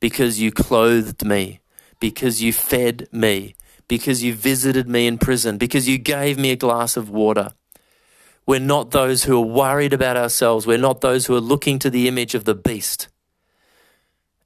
because 0.00 0.40
you 0.40 0.50
clothed 0.50 1.24
me, 1.24 1.60
because 2.00 2.42
you 2.42 2.52
fed 2.52 3.06
me, 3.12 3.54
because 3.86 4.24
you 4.24 4.34
visited 4.34 4.88
me 4.88 5.06
in 5.06 5.18
prison, 5.18 5.58
because 5.58 5.88
you 5.88 5.96
gave 5.96 6.40
me 6.40 6.50
a 6.50 6.56
glass 6.56 6.96
of 6.96 7.08
water. 7.08 7.52
We're 8.46 8.60
not 8.60 8.90
those 8.90 9.24
who 9.24 9.36
are 9.36 9.46
worried 9.46 9.92
about 9.92 10.16
ourselves. 10.16 10.66
We're 10.66 10.78
not 10.78 11.00
those 11.00 11.26
who 11.26 11.34
are 11.34 11.40
looking 11.40 11.78
to 11.80 11.90
the 11.90 12.08
image 12.08 12.34
of 12.34 12.44
the 12.44 12.54
beast 12.54 13.08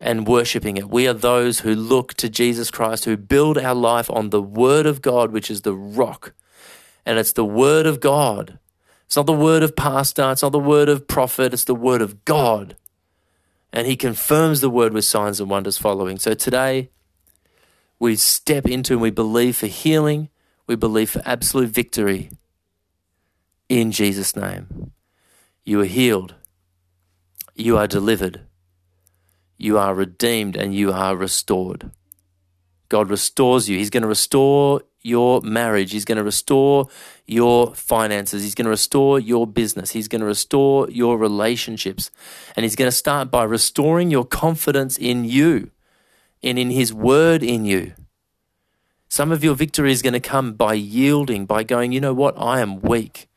and 0.01 0.27
worshiping 0.27 0.77
it. 0.77 0.89
We 0.89 1.09
are 1.09 1.15
those 1.15 1.61
who 1.61 1.75
look 1.75 2.15
to 2.15 2.29
Jesus 2.29 2.71
Christ, 2.71 3.05
who 3.05 3.17
build 3.17 3.59
our 3.59 3.75
life 3.75 4.09
on 4.11 4.31
the 4.31 4.43
Word 4.43 4.87
of 4.87 5.03
God, 5.03 5.33
which 5.33 5.51
is 5.51 5.63
the 5.63 5.75
rock. 5.75 6.33
And 7.05 7.19
it's 7.19 7.33
the 7.33 7.45
Word 7.45 7.87
of 7.87 8.01
God. 8.01 8.59
It's 9.07 9.17
not 9.17 9.27
the 9.27 9.33
word 9.33 9.63
of 9.63 9.75
pastor, 9.75 10.31
it's 10.31 10.43
not 10.43 10.53
the 10.53 10.59
word 10.59 10.91
of 10.91 11.09
prophet, 11.09 11.55
it's 11.55 11.65
the 11.65 11.75
Word 11.75 12.03
of 12.03 12.27
God. 12.27 12.77
And 13.73 13.87
He 13.87 13.97
confirms 13.97 14.61
the 14.61 14.69
Word 14.69 14.93
with 14.93 15.07
signs 15.07 15.41
and 15.41 15.49
wonders 15.49 15.79
following. 15.79 16.19
So 16.19 16.35
today, 16.35 16.91
we 17.99 18.17
step 18.17 18.67
into 18.67 18.93
and 18.93 19.03
we 19.03 19.11
believe 19.11 19.57
for 19.57 19.67
healing, 19.67 20.29
we 20.67 20.77
believe 20.77 21.09
for 21.09 21.23
absolute 21.25 21.71
victory 21.71 22.31
in 23.69 23.93
Jesus' 23.93 24.37
name. 24.37 24.93
You 25.65 25.81
are 25.81 25.87
healed, 25.87 26.35
you 27.55 27.77
are 27.77 27.87
delivered 27.87 28.43
you 29.59 29.77
are 29.77 29.93
redeemed 29.93 30.57
and 30.57 30.75
you 30.75 30.93
are 30.93 31.17
restored. 31.17 31.91
God 32.89 33.11
restores 33.11 33.69
you. 33.69 33.77
He's 33.77 33.91
going 33.91 34.05
to 34.05 34.09
restore 34.09 34.83
your 35.03 35.43
marriage. 35.43 35.91
He's 35.91 36.05
going 36.05 36.17
to 36.17 36.25
restore 36.25 36.89
your 37.27 37.75
finances. 37.75 38.43
He's 38.43 38.55
going 38.55 38.65
to 38.65 38.71
restore 38.71 39.19
your 39.19 39.47
business. 39.47 39.91
He's 39.91 40.09
going 40.09 40.21
to 40.21 40.27
restore 40.27 40.89
your 40.91 41.19
relationships. 41.19 42.11
And 42.57 42.65
He's 42.65 42.77
going 42.77 42.91
to 42.91 42.97
start 42.97 43.31
by 43.31 43.45
restoring 43.45 44.11
your 44.11 44.25
confidence 44.25 44.97
in 44.97 45.25
you 45.25 45.71
and 46.43 46.59
in 46.59 46.71
His 46.71 46.95
word 46.95 47.43
in 47.43 47.65
you. 47.65 47.93
Some 49.09 49.33
of 49.33 49.43
your 49.43 49.55
victory 49.55 49.91
is 49.91 50.03
going 50.03 50.13
to 50.13 50.21
come 50.21 50.53
by 50.53 50.75
yielding, 50.75 51.47
by 51.47 51.63
going, 51.65 51.93
you 51.93 52.01
know 52.01 52.15
what, 52.15 52.35
I 52.39 52.61
am 52.61 52.81
weak, 52.81 53.28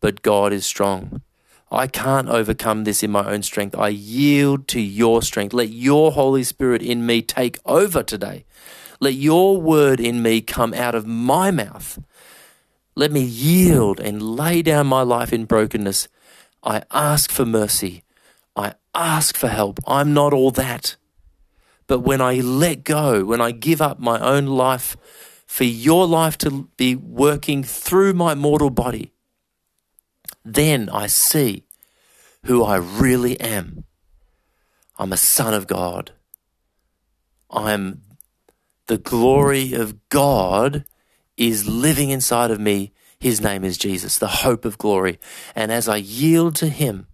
but 0.00 0.22
God 0.22 0.52
is 0.52 0.66
strong. 0.66 1.22
I 1.70 1.86
can't 1.86 2.28
overcome 2.28 2.84
this 2.84 3.02
in 3.02 3.12
my 3.12 3.30
own 3.30 3.42
strength. 3.42 3.76
I 3.78 3.88
yield 3.88 4.66
to 4.68 4.80
your 4.80 5.22
strength. 5.22 5.52
Let 5.52 5.68
your 5.68 6.12
Holy 6.12 6.42
Spirit 6.42 6.82
in 6.82 7.06
me 7.06 7.22
take 7.22 7.58
over 7.64 8.02
today. 8.02 8.44
Let 8.98 9.14
your 9.14 9.60
word 9.60 10.00
in 10.00 10.20
me 10.20 10.40
come 10.40 10.74
out 10.74 10.94
of 10.94 11.06
my 11.06 11.50
mouth. 11.50 12.00
Let 12.96 13.12
me 13.12 13.22
yield 13.22 14.00
and 14.00 14.20
lay 14.20 14.62
down 14.62 14.88
my 14.88 15.02
life 15.02 15.32
in 15.32 15.44
brokenness. 15.44 16.08
I 16.62 16.82
ask 16.90 17.30
for 17.30 17.46
mercy. 17.46 18.02
I 18.56 18.74
ask 18.94 19.36
for 19.36 19.48
help. 19.48 19.78
I'm 19.86 20.12
not 20.12 20.32
all 20.32 20.50
that. 20.50 20.96
But 21.86 22.00
when 22.00 22.20
I 22.20 22.40
let 22.40 22.84
go, 22.84 23.24
when 23.24 23.40
I 23.40 23.52
give 23.52 23.80
up 23.80 24.00
my 24.00 24.18
own 24.20 24.46
life 24.46 24.96
for 25.46 25.64
your 25.64 26.06
life 26.06 26.36
to 26.38 26.68
be 26.76 26.94
working 26.94 27.62
through 27.62 28.12
my 28.14 28.34
mortal 28.34 28.70
body, 28.70 29.12
then 30.44 30.88
I 30.88 31.06
see 31.06 31.64
who 32.44 32.64
I 32.64 32.76
really 32.76 33.38
am. 33.40 33.84
I'm 34.98 35.12
a 35.12 35.16
son 35.16 35.54
of 35.54 35.66
God. 35.66 36.12
I'm 37.50 38.02
the 38.86 38.98
glory 38.98 39.72
of 39.72 40.08
God 40.08 40.84
is 41.36 41.66
living 41.66 42.10
inside 42.10 42.50
of 42.50 42.60
me 42.60 42.92
His 43.18 43.40
name 43.40 43.64
is 43.64 43.78
Jesus, 43.78 44.18
the 44.18 44.28
hope 44.28 44.64
of 44.64 44.78
glory. 44.78 45.18
And 45.54 45.70
as 45.70 45.88
I 45.88 45.96
yield 45.96 46.54
to 46.56 46.68
Him, 46.68 47.06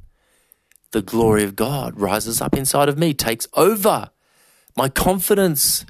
the 0.93 1.03
glory 1.03 1.43
of 1.43 1.57
God 1.57 2.01
rises 2.01 2.41
up 2.41 2.55
inside 2.55 2.89
of 2.89 2.99
me, 2.99 3.13
takes 3.13 3.47
over 3.55 4.11
my 4.77 4.89
confidence, 4.89 5.85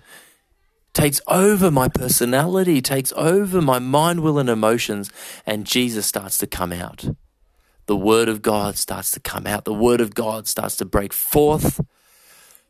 takes 0.93 1.20
over 1.28 1.70
my 1.70 1.89
personality, 1.89 2.80
takes 2.80 3.12
over 3.12 3.61
my 3.61 3.78
mind, 3.78 4.20
will, 4.20 4.39
and 4.39 4.49
emotions, 4.49 5.11
and 5.45 5.66
Jesus 5.66 6.07
starts 6.07 6.39
to 6.39 6.47
come 6.47 6.72
out. 6.72 7.09
The 7.87 7.97
Word 7.97 8.28
of 8.28 8.43
God 8.43 8.76
starts 8.76 9.11
to 9.12 9.20
come 9.20 9.47
out. 9.47 9.64
The 9.64 9.72
Word 9.72 10.01
of 10.01 10.14
God 10.14 10.47
starts 10.47 10.76
to 10.76 10.84
break 10.84 11.12
forth 11.12 11.80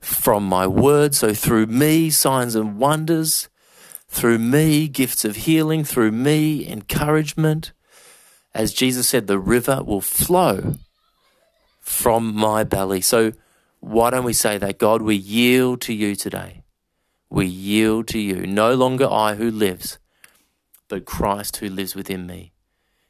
from 0.01 0.45
my 0.45 0.67
word. 0.67 1.15
So 1.15 1.35
through 1.35 1.67
me, 1.67 2.11
signs 2.11 2.55
and 2.55 2.79
wonders, 2.79 3.49
through 4.09 4.39
me, 4.39 4.89
gifts 4.89 5.25
of 5.25 5.37
healing, 5.37 5.85
through 5.85 6.13
me, 6.13 6.67
encouragement. 6.67 7.73
As 8.55 8.73
Jesus 8.73 9.09
said, 9.09 9.27
the 9.27 9.39
river 9.39 9.83
will 9.83 10.01
flow 10.01 10.77
from 11.81 12.35
my 12.35 12.65
belly. 12.65 13.01
So 13.01 13.33
why 13.81 14.11
don't 14.11 14.25
we 14.25 14.33
say 14.33 14.59
that? 14.59 14.79
God, 14.79 15.03
we 15.03 15.17
yield 15.17 15.81
to 15.83 15.93
you 15.93 16.15
today. 16.15 16.63
We 17.29 17.47
yield 17.47 18.09
to 18.09 18.19
you. 18.19 18.47
No 18.47 18.75
longer 18.75 19.09
I 19.11 19.35
who 19.35 19.51
lives, 19.51 19.99
but 20.89 21.05
Christ 21.05 21.57
who 21.57 21.69
lives 21.69 21.95
within 21.95 22.27
me. 22.27 22.53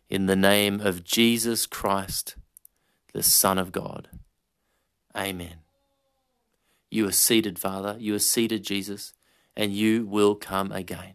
In 0.08 0.26
the 0.26 0.36
name 0.36 0.80
of 0.80 1.04
Jesus 1.04 1.66
Christ, 1.66 2.36
the 3.12 3.22
Son 3.22 3.58
of 3.58 3.72
God. 3.72 4.08
Amen. 5.16 5.56
You 6.90 7.08
are 7.08 7.12
seated, 7.12 7.58
Father. 7.58 7.96
You 7.98 8.14
are 8.14 8.20
seated, 8.20 8.62
Jesus, 8.62 9.12
and 9.56 9.72
you 9.72 10.06
will 10.06 10.34
come 10.34 10.70
again. 10.70 11.14